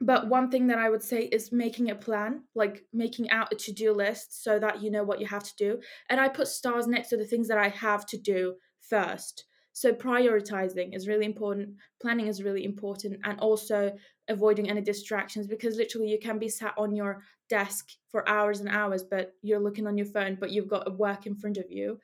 but 0.00 0.28
one 0.28 0.50
thing 0.50 0.66
that 0.66 0.78
I 0.78 0.90
would 0.90 1.02
say 1.02 1.22
is 1.24 1.52
making 1.52 1.90
a 1.90 1.94
plan, 1.94 2.44
like 2.54 2.84
making 2.92 3.30
out 3.30 3.52
a 3.52 3.56
to 3.56 3.72
do 3.72 3.92
list 3.92 4.42
so 4.42 4.58
that 4.58 4.82
you 4.82 4.90
know 4.90 5.04
what 5.04 5.20
you 5.20 5.26
have 5.26 5.44
to 5.44 5.56
do. 5.56 5.80
And 6.10 6.20
I 6.20 6.28
put 6.28 6.48
stars 6.48 6.86
next 6.86 7.08
to 7.10 7.16
the 7.16 7.24
things 7.24 7.48
that 7.48 7.58
I 7.58 7.68
have 7.68 8.04
to 8.06 8.18
do 8.18 8.56
first. 8.80 9.44
So 9.74 9.92
prioritizing 9.92 10.94
is 10.94 11.08
really 11.08 11.26
important, 11.26 11.70
planning 12.00 12.28
is 12.28 12.42
really 12.42 12.64
important, 12.64 13.18
and 13.24 13.38
also 13.40 13.92
avoiding 14.28 14.70
any 14.70 14.80
distractions 14.80 15.48
because 15.48 15.76
literally 15.76 16.08
you 16.08 16.18
can 16.18 16.38
be 16.38 16.48
sat 16.48 16.74
on 16.78 16.94
your 16.94 17.22
desk 17.50 17.88
for 18.08 18.26
hours 18.28 18.60
and 18.60 18.68
hours, 18.68 19.02
but 19.02 19.32
you're 19.42 19.60
looking 19.60 19.86
on 19.86 19.98
your 19.98 20.06
phone, 20.06 20.36
but 20.40 20.52
you've 20.52 20.68
got 20.68 20.88
a 20.88 20.92
work 20.92 21.26
in 21.26 21.34
front 21.34 21.56
of 21.56 21.64
you. 21.68 21.98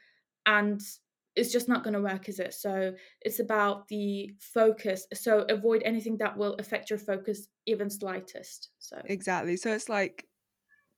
And 0.47 0.81
it's 1.37 1.53
just 1.53 1.69
not 1.69 1.85
going 1.85 1.95
to 1.95 2.03
work, 2.03 2.29
is 2.29 2.41
it? 2.41 2.55
So 2.55 2.93
it's 3.21 3.39
about 3.39 3.87
the 3.87 4.35
focus. 4.41 5.07
So 5.15 5.47
avoid 5.49 5.83
anything 5.85 6.17
that 6.19 6.37
will 6.37 6.55
affect 6.55 6.91
your 6.91 6.99
focus 6.99 7.47
even 7.67 7.89
slightest. 7.89 8.71
So 8.81 9.01
exactly. 9.05 9.57
So 9.57 9.73
it's 9.73 9.89
like 9.89 10.27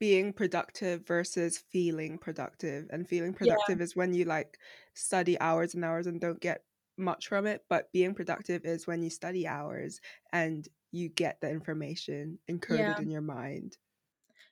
being 0.03 0.33
productive 0.33 1.07
versus 1.07 1.59
feeling 1.71 2.19
productive. 2.19 2.89
And 2.91 3.09
feeling 3.09 3.33
productive 3.33 3.79
yeah. 3.79 3.85
is 3.85 3.95
when 3.95 4.13
you 4.13 4.25
like 4.25 4.59
study 4.95 5.39
hours 5.39 5.75
and 5.75 5.85
hours 5.85 6.09
and 6.09 6.21
don't 6.21 6.41
get 6.41 6.65
much 6.99 7.29
from 7.29 7.47
it. 7.47 7.63
But 7.71 7.93
being 7.93 8.13
productive 8.13 8.65
is 8.65 8.85
when 8.85 9.01
you 9.01 9.11
study 9.11 9.47
hours 9.47 10.01
and 10.33 10.67
you 10.91 11.09
get 11.09 11.41
the 11.41 11.49
information 11.49 12.37
encoded 12.51 12.79
yeah. 12.79 12.99
in 13.01 13.13
your 13.13 13.21
mind. 13.21 13.77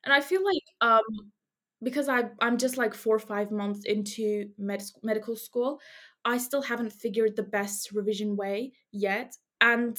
And 0.04 0.14
I 0.14 0.20
feel 0.20 0.44
like 0.44 0.62
um 0.82 1.32
because 1.82 2.08
I 2.08 2.26
I'm 2.40 2.56
just 2.56 2.78
like 2.78 2.94
4 2.94 3.16
or 3.16 3.18
5 3.18 3.50
months 3.50 3.84
into 3.86 4.50
med- 4.56 4.84
medical 5.02 5.34
school, 5.34 5.80
I 6.24 6.38
still 6.38 6.62
haven't 6.62 6.92
figured 6.92 7.34
the 7.34 7.42
best 7.42 7.90
revision 7.90 8.36
way 8.36 8.70
yet. 8.92 9.34
And 9.60 9.98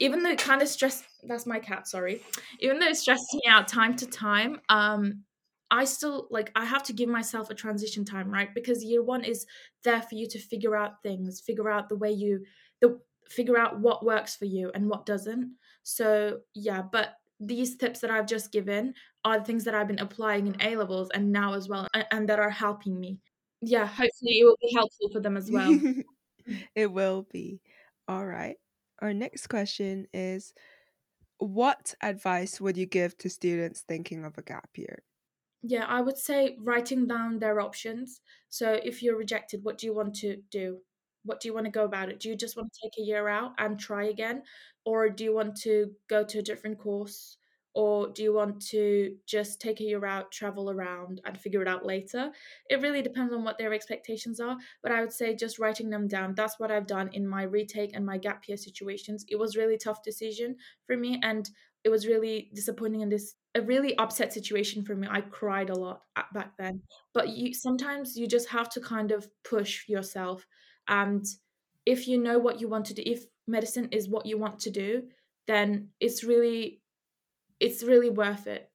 even 0.00 0.22
though 0.22 0.30
it 0.30 0.38
kind 0.38 0.62
of 0.62 0.68
stress 0.68 1.04
that's 1.24 1.46
my 1.46 1.58
cat, 1.58 1.88
sorry. 1.88 2.22
Even 2.60 2.78
though 2.78 2.88
it 2.88 2.96
stresses 2.96 3.28
me 3.34 3.42
out 3.48 3.68
time 3.68 3.96
to 3.96 4.06
time, 4.06 4.60
um 4.68 5.24
I 5.70 5.84
still 5.84 6.28
like 6.30 6.52
I 6.54 6.64
have 6.64 6.82
to 6.84 6.92
give 6.92 7.08
myself 7.08 7.50
a 7.50 7.54
transition 7.54 8.04
time, 8.04 8.30
right? 8.30 8.54
Because 8.54 8.84
year 8.84 9.02
1 9.02 9.24
is 9.24 9.46
there 9.82 10.02
for 10.02 10.14
you 10.14 10.28
to 10.28 10.38
figure 10.38 10.76
out 10.76 11.02
things, 11.02 11.40
figure 11.40 11.70
out 11.70 11.88
the 11.88 11.96
way 11.96 12.12
you 12.12 12.44
the 12.80 13.00
figure 13.28 13.58
out 13.58 13.80
what 13.80 14.04
works 14.04 14.36
for 14.36 14.44
you 14.44 14.70
and 14.74 14.88
what 14.88 15.06
doesn't. 15.06 15.56
So, 15.82 16.40
yeah, 16.54 16.82
but 16.82 17.14
these 17.40 17.76
tips 17.76 18.00
that 18.00 18.10
I've 18.10 18.26
just 18.26 18.52
given 18.52 18.94
are 19.24 19.38
the 19.38 19.44
things 19.44 19.64
that 19.64 19.74
I've 19.74 19.88
been 19.88 19.98
applying 19.98 20.46
in 20.46 20.60
A 20.60 20.76
levels 20.76 21.10
and 21.14 21.32
now 21.32 21.54
as 21.54 21.68
well, 21.68 21.88
and, 21.94 22.06
and 22.10 22.28
that 22.28 22.38
are 22.38 22.50
helping 22.50 22.98
me. 23.00 23.18
Yeah, 23.62 23.86
hopefully 23.86 24.40
it 24.40 24.44
will 24.44 24.58
be 24.60 24.72
helpful 24.74 25.08
for 25.10 25.20
them 25.20 25.36
as 25.36 25.50
well. 25.50 25.78
it 26.74 26.92
will 26.92 27.26
be. 27.32 27.60
All 28.06 28.24
right. 28.24 28.56
Our 29.04 29.14
next 29.14 29.46
question 29.46 30.08
is 30.12 30.52
What 31.38 31.94
advice 32.02 32.60
would 32.60 32.76
you 32.76 32.86
give 32.86 33.18
to 33.18 33.30
students 33.30 33.82
thinking 33.82 34.24
of 34.24 34.38
a 34.38 34.42
gap 34.42 34.78
year? 34.78 35.04
Yeah, 35.62 35.86
I 35.86 36.00
would 36.00 36.18
say 36.18 36.56
writing 36.60 37.06
down 37.08 37.38
their 37.38 37.60
options. 37.60 38.20
So 38.48 38.74
if 38.74 39.02
you're 39.02 39.16
rejected, 39.16 39.64
what 39.64 39.78
do 39.78 39.86
you 39.86 39.94
want 39.94 40.14
to 40.16 40.36
do? 40.50 40.82
What 41.24 41.40
do 41.40 41.48
you 41.48 41.54
want 41.54 41.64
to 41.66 41.70
go 41.70 41.84
about 41.84 42.10
it? 42.10 42.20
Do 42.20 42.28
you 42.28 42.36
just 42.36 42.56
want 42.56 42.72
to 42.72 42.80
take 42.82 42.98
a 42.98 43.06
year 43.06 43.28
out 43.28 43.54
and 43.58 43.78
try 43.80 44.04
again? 44.04 44.42
Or 44.84 45.08
do 45.08 45.24
you 45.24 45.34
want 45.34 45.56
to 45.62 45.96
go 46.08 46.22
to 46.24 46.38
a 46.38 46.42
different 46.42 46.78
course? 46.78 47.38
Or 47.74 48.08
do 48.08 48.22
you 48.22 48.32
want 48.32 48.60
to 48.68 49.16
just 49.26 49.60
take 49.60 49.80
a 49.80 49.84
year 49.84 50.04
out, 50.06 50.30
travel 50.30 50.70
around, 50.70 51.20
and 51.24 51.38
figure 51.38 51.60
it 51.60 51.68
out 51.68 51.84
later? 51.84 52.30
It 52.70 52.80
really 52.82 53.02
depends 53.02 53.32
on 53.32 53.42
what 53.42 53.58
their 53.58 53.74
expectations 53.74 54.38
are. 54.40 54.56
But 54.82 54.92
I 54.92 55.00
would 55.00 55.12
say 55.12 55.34
just 55.34 55.58
writing 55.58 55.90
them 55.90 56.06
down. 56.06 56.34
That's 56.34 56.58
what 56.58 56.70
I've 56.70 56.86
done 56.86 57.10
in 57.12 57.26
my 57.26 57.42
retake 57.42 57.90
and 57.94 58.06
my 58.06 58.18
gap 58.18 58.46
year 58.46 58.56
situations. 58.56 59.24
It 59.28 59.36
was 59.36 59.56
really 59.56 59.76
tough 59.76 60.02
decision 60.02 60.56
for 60.86 60.96
me, 60.96 61.20
and 61.22 61.50
it 61.82 61.88
was 61.90 62.06
really 62.06 62.50
disappointing 62.54 63.00
in 63.00 63.08
this 63.08 63.34
a 63.56 63.62
really 63.62 63.96
upset 63.98 64.32
situation 64.32 64.84
for 64.84 64.96
me. 64.96 65.06
I 65.10 65.20
cried 65.20 65.70
a 65.70 65.78
lot 65.78 66.02
uh, 66.16 66.22
back 66.32 66.56
then. 66.58 66.82
But 67.12 67.28
you 67.30 67.54
sometimes 67.54 68.16
you 68.16 68.26
just 68.26 68.48
have 68.48 68.68
to 68.70 68.80
kind 68.80 69.12
of 69.12 69.28
push 69.44 69.88
yourself 69.88 70.46
and 70.88 71.24
if 71.86 72.08
you 72.08 72.18
know 72.18 72.38
what 72.38 72.60
you 72.60 72.68
want 72.68 72.86
to 72.86 72.94
do 72.94 73.02
if 73.04 73.24
medicine 73.46 73.88
is 73.92 74.08
what 74.08 74.26
you 74.26 74.38
want 74.38 74.58
to 74.58 74.70
do 74.70 75.02
then 75.46 75.88
it's 76.00 76.24
really 76.24 76.80
it's 77.60 77.82
really 77.82 78.10
worth 78.10 78.46
it 78.46 78.70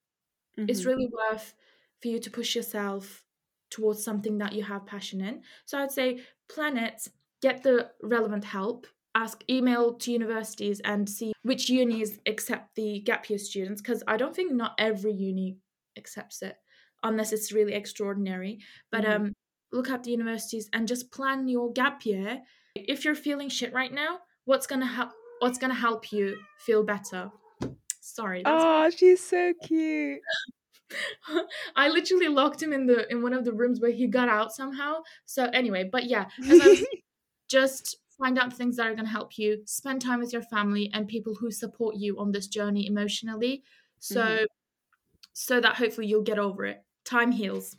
mm-hmm. 0.57 0.69
it's 0.69 0.85
really 0.85 1.09
worth 1.11 1.53
for 2.01 2.07
you 2.07 2.19
to 2.19 2.29
push 2.29 2.55
yourself 2.55 3.23
towards 3.69 4.03
something 4.03 4.37
that 4.37 4.53
you 4.53 4.63
have 4.63 4.85
passion 4.85 5.21
in 5.21 5.41
so 5.65 5.77
i'd 5.79 5.91
say 5.91 6.19
plan 6.47 6.77
it 6.77 7.07
get 7.41 7.63
the 7.63 7.89
relevant 8.01 8.43
help 8.43 8.87
ask 9.15 9.43
email 9.49 9.93
to 9.93 10.11
universities 10.11 10.79
and 10.85 11.09
see 11.09 11.33
which 11.43 11.69
unis 11.69 12.19
accept 12.25 12.75
the 12.75 12.99
gap 13.01 13.29
year 13.29 13.39
students 13.39 13.81
because 13.81 14.03
i 14.07 14.15
don't 14.17 14.35
think 14.35 14.51
not 14.51 14.73
every 14.77 15.11
uni 15.13 15.57
accepts 15.97 16.41
it 16.41 16.55
unless 17.03 17.31
it's 17.31 17.51
really 17.51 17.73
extraordinary 17.73 18.59
but 18.91 19.03
mm-hmm. 19.03 19.25
um 19.25 19.33
look 19.71 19.89
at 19.89 20.03
the 20.03 20.11
universities 20.11 20.69
and 20.73 20.87
just 20.87 21.11
plan 21.11 21.47
your 21.47 21.71
gap 21.71 22.05
year. 22.05 22.41
If 22.75 23.05
you're 23.05 23.15
feeling 23.15 23.49
shit 23.49 23.73
right 23.73 23.93
now, 23.93 24.19
what's 24.45 24.67
gonna 24.67 24.87
help? 24.87 25.11
What's 25.39 25.57
gonna 25.57 25.73
help 25.73 26.11
you 26.11 26.37
feel 26.57 26.83
better? 26.83 27.31
Sorry. 27.99 28.43
oh, 28.45 28.89
she's 28.89 29.23
so 29.23 29.53
cute. 29.63 30.21
I 31.75 31.89
literally 31.89 32.27
locked 32.27 32.61
him 32.61 32.73
in 32.73 32.85
the 32.87 33.09
in 33.11 33.21
one 33.21 33.33
of 33.33 33.45
the 33.45 33.53
rooms 33.53 33.79
where 33.79 33.91
he 33.91 34.07
got 34.07 34.29
out 34.29 34.51
somehow. 34.51 35.01
So 35.25 35.45
anyway, 35.45 35.87
but 35.91 36.05
yeah, 36.05 36.25
was, 36.39 36.85
just 37.49 37.97
find 38.17 38.37
out 38.37 38.53
things 38.53 38.77
that 38.77 38.87
are 38.87 38.93
going 38.93 39.05
to 39.05 39.11
help 39.11 39.37
you. 39.37 39.61
Spend 39.65 40.01
time 40.01 40.19
with 40.19 40.33
your 40.33 40.41
family 40.41 40.89
and 40.93 41.07
people 41.07 41.35
who 41.35 41.51
support 41.51 41.95
you 41.95 42.19
on 42.19 42.31
this 42.31 42.47
journey 42.47 42.87
emotionally. 42.87 43.63
So 43.99 44.21
mm-hmm. 44.21 44.43
so 45.33 45.59
that 45.61 45.75
hopefully 45.75 46.07
you'll 46.07 46.23
get 46.23 46.39
over 46.39 46.65
it. 46.65 46.83
Time 47.05 47.31
heals. 47.31 47.75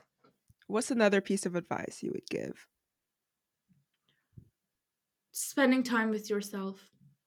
What's 0.66 0.90
another 0.90 1.20
piece 1.20 1.46
of 1.46 1.56
advice 1.56 1.98
you 2.02 2.12
would 2.12 2.28
give? 2.30 2.66
Spending 5.32 5.82
time 5.82 6.10
with 6.10 6.30
yourself. 6.30 6.80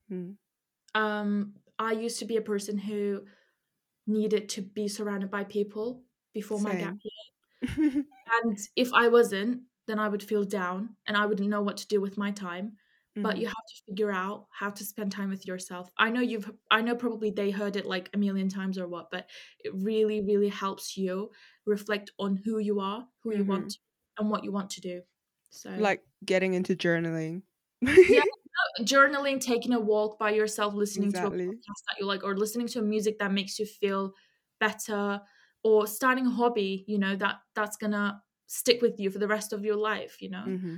Hmm. 0.08 0.32
Um, 0.96 1.54
I 1.84 1.92
used 1.92 2.20
to 2.20 2.26
be 2.26 2.38
a 2.38 2.42
person 2.42 2.78
who 2.78 3.24
needed 4.08 4.50
to 4.50 4.62
be 4.62 4.88
surrounded 4.88 5.32
by 5.32 5.44
people 5.44 6.04
before 6.34 6.60
Same. 6.60 6.68
my 6.68 6.76
gap 6.76 6.96
year. 7.04 8.04
and 8.44 8.58
if 8.76 8.94
I 8.94 9.08
wasn't, 9.08 9.62
then 9.88 10.00
I 10.00 10.08
would 10.08 10.24
feel 10.24 10.44
down 10.44 10.96
and 11.08 11.16
I 11.16 11.26
wouldn't 11.26 11.50
know 11.50 11.62
what 11.62 11.78
to 11.78 11.88
do 11.88 12.02
with 12.02 12.18
my 12.18 12.32
time. 12.32 12.74
Mm-hmm. 13.16 13.22
But 13.22 13.38
you 13.38 13.46
have 13.46 13.54
to 13.54 13.82
figure 13.88 14.12
out 14.12 14.48
how 14.50 14.72
to 14.72 14.84
spend 14.84 15.12
time 15.12 15.30
with 15.30 15.46
yourself. 15.46 15.92
I 15.98 16.10
know 16.10 16.22
you've 16.22 16.50
I 16.72 16.82
know 16.82 16.96
probably 16.96 17.30
they 17.30 17.52
heard 17.52 17.76
it 17.76 17.86
like 17.86 18.10
a 18.14 18.18
million 18.18 18.50
times 18.50 18.80
or 18.80 18.88
what, 18.88 19.12
but 19.12 19.30
it 19.60 19.72
really, 19.76 20.22
really 20.22 20.50
helps 20.50 20.98
you 20.98 21.30
reflect 21.66 22.10
on 22.18 22.36
who 22.36 22.58
you 22.58 22.80
are, 22.80 23.06
who 23.24 23.30
mm-hmm. 23.30 23.40
you 23.40 23.46
want 23.46 23.78
and 24.18 24.32
what 24.32 24.44
you 24.44 24.52
want 24.52 24.72
to 24.72 24.82
do. 24.82 25.02
So 25.52 25.70
like 25.70 26.02
getting 26.26 26.56
into 26.56 26.76
journaling. 26.76 27.44
yeah, 27.82 28.24
journaling, 28.82 29.40
taking 29.40 29.74
a 29.74 29.80
walk 29.80 30.20
by 30.20 30.32
yourself, 30.32 30.74
listening 30.74 31.10
exactly. 31.10 31.46
to 31.46 31.52
a 31.52 31.54
podcast 31.54 31.84
that 31.88 32.00
you 32.00 32.06
like, 32.06 32.24
or 32.24 32.38
listening 32.38 32.68
to 32.68 32.82
music 32.82 33.20
that 33.20 33.32
makes 33.32 33.60
you 33.60 33.66
feel 33.66 34.14
better, 34.60 35.22
or 35.64 35.88
starting 35.88 36.28
a 36.28 36.32
hobby, 36.32 36.84
you 36.88 36.98
know, 36.98 37.16
that 37.16 37.38
that's 37.56 37.78
gonna 37.78 38.22
stick 38.48 38.82
with 38.82 39.00
you 39.00 39.10
for 39.10 39.20
the 39.20 39.28
rest 39.28 39.54
of 39.54 39.64
your 39.64 39.76
life, 39.76 40.22
you 40.22 40.30
know. 40.30 40.46
Mm-hmm. 40.48 40.76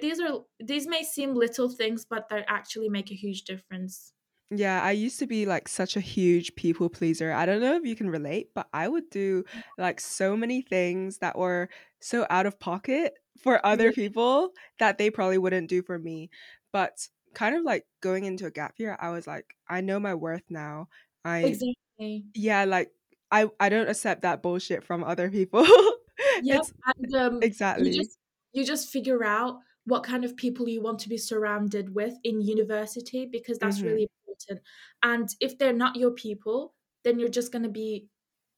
These 0.00 0.20
are 0.20 0.40
these 0.60 0.86
may 0.86 1.02
seem 1.02 1.34
little 1.34 1.68
things, 1.68 2.06
but 2.08 2.28
they 2.28 2.44
actually 2.46 2.88
make 2.88 3.10
a 3.10 3.14
huge 3.14 3.42
difference. 3.42 4.12
Yeah, 4.54 4.82
I 4.82 4.90
used 4.90 5.18
to 5.20 5.26
be 5.26 5.46
like 5.46 5.66
such 5.66 5.96
a 5.96 6.00
huge 6.00 6.54
people 6.56 6.90
pleaser. 6.90 7.32
I 7.32 7.46
don't 7.46 7.62
know 7.62 7.74
if 7.74 7.86
you 7.86 7.96
can 7.96 8.10
relate, 8.10 8.50
but 8.54 8.68
I 8.72 8.86
would 8.86 9.08
do 9.10 9.44
like 9.78 9.98
so 9.98 10.36
many 10.36 10.60
things 10.60 11.18
that 11.18 11.38
were 11.38 11.70
so 12.00 12.26
out 12.28 12.44
of 12.44 12.60
pocket 12.60 13.14
for 13.42 13.64
other 13.64 13.92
people 13.92 14.50
that 14.78 14.98
they 14.98 15.08
probably 15.08 15.38
wouldn't 15.38 15.70
do 15.70 15.82
for 15.82 15.98
me. 15.98 16.28
But 16.72 17.08
kind 17.34 17.56
of 17.56 17.64
like 17.64 17.86
going 18.00 18.24
into 18.24 18.46
a 18.46 18.50
gap 18.50 18.74
year, 18.78 18.96
I 19.00 19.10
was 19.10 19.26
like, 19.26 19.54
I 19.68 19.80
know 19.80 20.00
my 20.00 20.14
worth 20.14 20.44
now. 20.48 20.88
I 21.24 21.38
exactly. 21.44 22.24
Yeah, 22.34 22.64
like 22.64 22.90
I 23.30 23.48
I 23.60 23.68
don't 23.68 23.88
accept 23.88 24.22
that 24.22 24.42
bullshit 24.42 24.84
from 24.84 25.04
other 25.04 25.30
people. 25.30 25.66
yeah, 26.42 26.60
and, 26.96 27.14
um, 27.14 27.42
exactly. 27.42 27.90
You 27.90 28.02
just, 28.02 28.18
you 28.52 28.64
just 28.64 28.88
figure 28.90 29.24
out 29.24 29.58
what 29.84 30.04
kind 30.04 30.24
of 30.24 30.36
people 30.36 30.68
you 30.68 30.82
want 30.82 31.00
to 31.00 31.08
be 31.08 31.16
surrounded 31.16 31.94
with 31.94 32.14
in 32.22 32.40
university 32.40 33.26
because 33.26 33.58
that's 33.58 33.78
mm-hmm. 33.78 33.86
really 33.86 34.08
important. 34.26 34.60
And 35.02 35.28
if 35.40 35.58
they're 35.58 35.72
not 35.72 35.96
your 35.96 36.12
people, 36.12 36.74
then 37.04 37.18
you're 37.18 37.28
just 37.28 37.50
going 37.50 37.64
to 37.64 37.68
be 37.68 38.08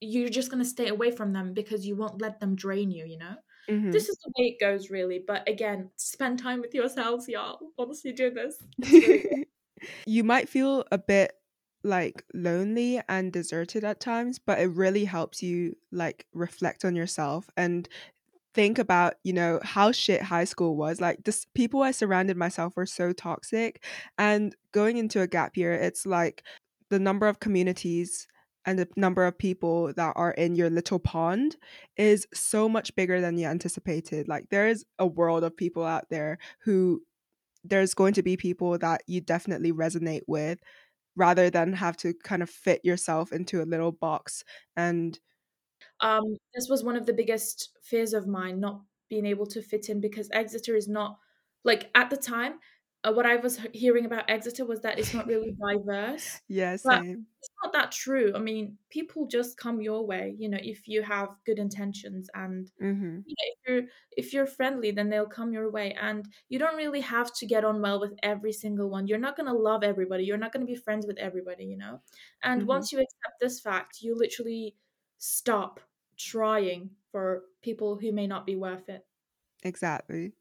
you're 0.01 0.29
just 0.29 0.51
going 0.51 0.63
to 0.63 0.69
stay 0.69 0.89
away 0.89 1.11
from 1.11 1.33
them 1.33 1.55
because 1.55 1.87
you 1.87 1.97
won't 1.97 2.21
let 2.21 2.41
them 2.41 2.55
drain 2.55 2.91
you, 2.91 3.07
you 3.07 3.17
know? 3.17 3.37
Mm-hmm. 3.69 3.91
This 3.91 4.09
is 4.09 4.17
the 4.19 4.33
way 4.39 4.57
it 4.59 4.61
goes 4.61 4.91
really, 4.91 5.23
but 5.27 5.49
again, 5.49 5.91
spend 5.97 6.39
time 6.39 6.61
with 6.61 6.75
yourselves, 6.75 7.29
y'all. 7.29 7.59
Honestly 7.79 8.13
do 8.13 8.31
this. 8.31 8.63
Really 8.93 9.47
you 10.07 10.25
might 10.25 10.49
feel 10.49 10.85
a 10.91 10.99
bit 10.99 11.33
like 11.83 12.25
lonely 12.33 13.01
and 13.09 13.33
deserted 13.33 13.85
at 13.85 14.01
times 14.01 14.39
but 14.39 14.59
it 14.59 14.69
really 14.69 15.05
helps 15.05 15.43
you 15.43 15.77
like 15.93 16.27
reflect 16.33 16.85
on 16.85 16.97
yourself 16.97 17.51
and 17.57 17.89
think 18.55 18.79
about 18.79 19.15
you 19.23 19.33
know 19.33 19.61
how 19.63 19.93
shit 19.93 20.23
high 20.23 20.45
school 20.45 20.77
was 20.77 21.01
like 21.01 21.23
this 21.25 21.45
people 21.55 21.83
i 21.83 21.91
surrounded 21.91 22.37
myself 22.37 22.75
were 22.77 22.87
so 22.87 23.13
toxic 23.13 23.85
and 24.17 24.57
going 24.73 24.97
into 24.97 25.21
a 25.21 25.27
gap 25.27 25.57
year 25.57 25.75
it's 25.75 26.07
like 26.07 26.43
the 26.89 26.99
number 26.99 27.27
of 27.27 27.41
communities 27.41 28.27
and 28.67 28.79
the 28.79 28.89
number 28.97 29.25
of 29.25 29.37
people 29.37 29.93
that 29.95 30.13
are 30.17 30.33
in 30.33 30.55
your 30.55 30.71
little 30.71 30.99
pond 30.99 31.57
is 31.97 32.27
so 32.33 32.69
much 32.69 32.95
bigger 32.97 33.21
than 33.21 33.39
you 33.39 33.47
anticipated 33.47 34.29
like 34.29 34.49
there 34.51 34.69
is 34.69 34.85
a 34.99 35.07
world 35.07 35.45
of 35.45 35.57
people 35.57 35.85
out 35.85 36.09
there 36.11 36.39
who 36.61 37.03
there's 37.65 37.95
going 37.95 38.15
to 38.15 38.23
be 38.23 38.37
people 38.37 38.77
that 38.79 39.03
you 39.07 39.21
definitely 39.21 39.73
resonate 39.73 40.23
with 40.27 40.59
rather 41.17 41.49
than 41.49 41.73
have 41.73 41.97
to 41.97 42.13
kind 42.25 42.43
of 42.43 42.51
fit 42.51 42.81
yourself 42.85 43.33
into 43.33 43.63
a 43.63 43.65
little 43.65 43.93
box 43.93 44.45
and 44.77 45.19
um, 46.01 46.37
this 46.55 46.69
was 46.69 46.83
one 46.83 46.97
of 46.97 47.07
the 47.07 47.13
biggest 47.13 47.71
fears 47.83 48.13
of 48.15 48.27
mine, 48.27 48.61
not 48.61 48.81
being 49.09 49.27
able 49.27 49.47
to 49.47 49.63
fit 49.63 49.89
in 49.89 50.01
because 50.01 50.29
Exeter 50.33 50.77
is 50.77 50.89
not 50.89 51.19
like 51.65 51.91
at 51.95 52.11
the 52.11 52.17
time. 52.17 52.55
Uh, 53.03 53.13
what 53.13 53.27
I 53.27 53.37
was 53.37 53.59
hearing 53.73 54.07
about 54.07 54.29
Exeter 54.29 54.65
was 54.65 54.81
that 54.81 54.99
it's 54.99 55.13
not 55.13 55.27
really 55.27 55.55
diverse. 55.73 56.41
yeah. 56.49 56.73
It's 56.73 56.85
not 56.85 57.05
that 57.75 57.93
true. 57.93 58.33
I 58.35 58.39
mean, 58.39 58.79
people 58.89 59.27
just 59.27 59.59
come 59.59 59.81
your 59.81 60.05
way, 60.07 60.35
you 60.39 60.49
know, 60.49 60.59
if 60.61 60.89
you 60.89 61.03
have 61.03 61.29
good 61.45 61.59
intentions 61.59 62.31
and 62.35 62.71
mm-hmm. 62.83 63.19
you 63.27 63.35
know, 63.39 63.47
if 63.53 63.69
you're 63.69 63.83
if 64.17 64.33
you're 64.33 64.47
friendly, 64.47 64.91
then 64.91 65.11
they'll 65.11 65.27
come 65.27 65.53
your 65.53 65.71
way. 65.71 65.95
And 66.01 66.27
you 66.49 66.59
don't 66.59 66.77
really 66.77 67.01
have 67.03 67.35
to 67.35 67.47
get 67.47 67.65
on 67.65 67.83
well 67.83 68.01
with 68.01 68.15
every 68.23 68.53
single 68.53 68.89
one. 68.89 69.07
You're 69.07 69.19
not 69.19 69.37
gonna 69.37 69.53
love 69.53 69.85
everybody. 69.85 70.25
You're 70.25 70.39
not 70.39 70.53
gonna 70.53 70.65
be 70.65 70.77
friends 70.77 71.07
with 71.07 71.19
everybody, 71.19 71.65
you 71.65 71.77
know. 71.77 72.01
And 72.43 72.63
mm-hmm. 72.63 72.69
once 72.69 72.93
you 72.93 72.99
accept 72.99 73.41
this 73.41 73.61
fact, 73.61 73.99
you 74.01 74.17
literally 74.17 74.77
stop 75.19 75.81
trying 76.17 76.91
for 77.13 77.43
people 77.63 77.97
who 77.97 78.13
may 78.13 78.27
not 78.27 78.47
be 78.47 78.57
worth 78.57 78.89
it. 78.89 79.05
Exactly. 79.63 80.33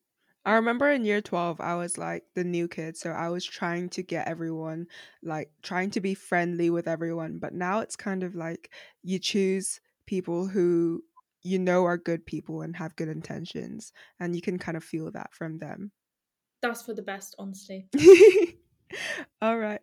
I 0.46 0.54
remember 0.56 0.92
in 0.92 1.06
year 1.06 1.22
12, 1.22 1.62
I 1.62 1.76
was 1.76 1.98
like 1.98 2.24
the 2.36 2.44
new 2.44 2.68
kid. 2.68 2.98
So 2.98 3.12
I 3.12 3.30
was 3.30 3.46
trying 3.46 3.90
to 3.90 4.04
get 4.04 4.28
everyone, 4.28 4.88
like 5.22 5.52
trying 5.62 5.90
to 5.92 6.02
be 6.02 6.14
friendly 6.14 6.70
with 6.70 6.88
everyone. 6.88 7.40
But 7.40 7.54
now 7.54 7.80
it's 7.80 7.96
kind 7.96 8.24
of 8.24 8.36
like 8.36 8.74
you 9.04 9.20
choose 9.20 9.80
people 10.06 10.48
who 10.48 11.02
you 11.44 11.60
know 11.60 11.86
are 11.86 11.98
good 11.98 12.26
people 12.26 12.62
and 12.62 12.76
have 12.76 12.96
good 12.96 13.08
intentions. 13.08 13.94
And 14.20 14.36
you 14.36 14.42
can 14.42 14.60
kind 14.60 14.76
of 14.76 14.84
feel 14.84 15.12
that 15.12 15.34
from 15.34 15.60
them. 15.60 15.92
That's 16.62 16.82
for 16.82 16.94
the 16.94 17.02
best, 17.02 17.36
honestly. 17.40 17.88
All 19.42 19.58
right. 19.58 19.82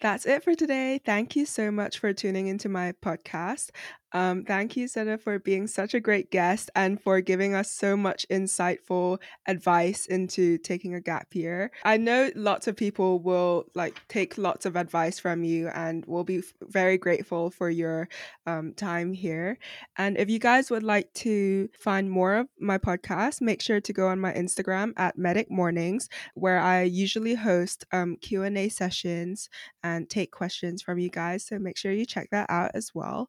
That's 0.00 0.26
it 0.26 0.42
for 0.42 0.54
today. 0.54 1.00
Thank 1.04 1.36
you 1.36 1.46
so 1.46 1.70
much 1.70 2.00
for 2.00 2.12
tuning 2.12 2.48
into 2.48 2.68
my 2.68 2.92
podcast. 3.02 3.70
Um, 4.14 4.44
thank 4.44 4.76
you, 4.76 4.88
Sena, 4.88 5.16
for 5.16 5.38
being 5.38 5.66
such 5.66 5.94
a 5.94 6.00
great 6.00 6.30
guest 6.30 6.70
and 6.74 7.00
for 7.00 7.20
giving 7.22 7.54
us 7.54 7.70
so 7.70 7.96
much 7.96 8.26
insightful 8.30 9.18
advice 9.46 10.04
into 10.06 10.58
taking 10.58 10.94
a 10.94 11.00
gap 11.00 11.34
year. 11.34 11.70
I 11.84 11.96
know 11.96 12.30
lots 12.34 12.66
of 12.66 12.76
people 12.76 13.20
will 13.20 13.64
like 13.74 14.00
take 14.08 14.36
lots 14.36 14.66
of 14.66 14.76
advice 14.76 15.18
from 15.18 15.44
you 15.44 15.68
and 15.68 16.04
will 16.04 16.24
be 16.24 16.42
very 16.62 16.98
grateful 16.98 17.50
for 17.50 17.70
your 17.70 18.08
um, 18.46 18.74
time 18.74 19.14
here. 19.14 19.58
And 19.96 20.18
if 20.18 20.28
you 20.28 20.38
guys 20.38 20.70
would 20.70 20.82
like 20.82 21.12
to 21.14 21.70
find 21.78 22.10
more 22.10 22.34
of 22.34 22.48
my 22.60 22.76
podcast, 22.76 23.40
make 23.40 23.62
sure 23.62 23.80
to 23.80 23.92
go 23.94 24.08
on 24.08 24.20
my 24.20 24.32
Instagram 24.34 24.92
at 24.98 25.16
Medic 25.16 25.50
Mornings, 25.50 26.10
where 26.34 26.60
I 26.60 26.82
usually 26.82 27.34
host 27.34 27.86
um, 27.92 28.16
Q 28.20 28.42
and 28.42 28.58
A 28.58 28.68
sessions 28.68 29.48
and 29.82 30.08
take 30.10 30.32
questions 30.32 30.82
from 30.82 30.98
you 30.98 31.08
guys. 31.08 31.46
So 31.46 31.58
make 31.58 31.78
sure 31.78 31.92
you 31.92 32.04
check 32.04 32.28
that 32.30 32.50
out 32.50 32.72
as 32.74 32.90
well 32.94 33.28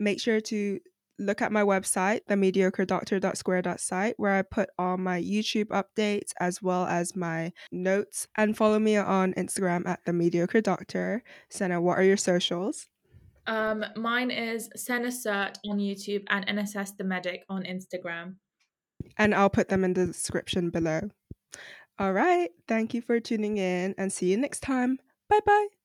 make 0.00 0.20
sure 0.20 0.40
to 0.40 0.80
look 1.20 1.42
at 1.42 1.52
my 1.52 1.62
website, 1.62 2.20
themediocredoctor.square.site, 2.28 4.14
where 4.16 4.34
I 4.34 4.42
put 4.42 4.70
all 4.78 4.96
my 4.96 5.22
YouTube 5.22 5.66
updates 5.66 6.32
as 6.40 6.62
well 6.62 6.86
as 6.86 7.14
my 7.14 7.52
notes. 7.70 8.26
And 8.36 8.56
follow 8.56 8.78
me 8.78 8.96
on 8.96 9.34
Instagram 9.34 9.86
at 9.86 10.00
the 10.06 10.12
mediocre 10.12 10.62
doctor. 10.62 11.22
Sena, 11.50 11.80
what 11.80 11.98
are 11.98 12.02
your 12.02 12.16
socials? 12.16 12.88
Um, 13.46 13.84
mine 13.96 14.30
is 14.30 14.70
Sena 14.76 15.12
Sert 15.12 15.58
on 15.66 15.78
YouTube 15.78 16.24
and 16.28 16.46
NSS 16.46 16.96
the 16.96 17.04
Medic 17.04 17.44
on 17.48 17.64
Instagram. 17.64 18.36
And 19.18 19.34
I'll 19.34 19.50
put 19.50 19.68
them 19.68 19.84
in 19.84 19.94
the 19.94 20.06
description 20.06 20.70
below. 20.70 21.10
All 21.98 22.12
right. 22.12 22.50
Thank 22.66 22.94
you 22.94 23.02
for 23.02 23.20
tuning 23.20 23.58
in 23.58 23.94
and 23.98 24.12
see 24.12 24.30
you 24.30 24.36
next 24.36 24.60
time. 24.60 24.98
Bye 25.28 25.40
bye. 25.44 25.79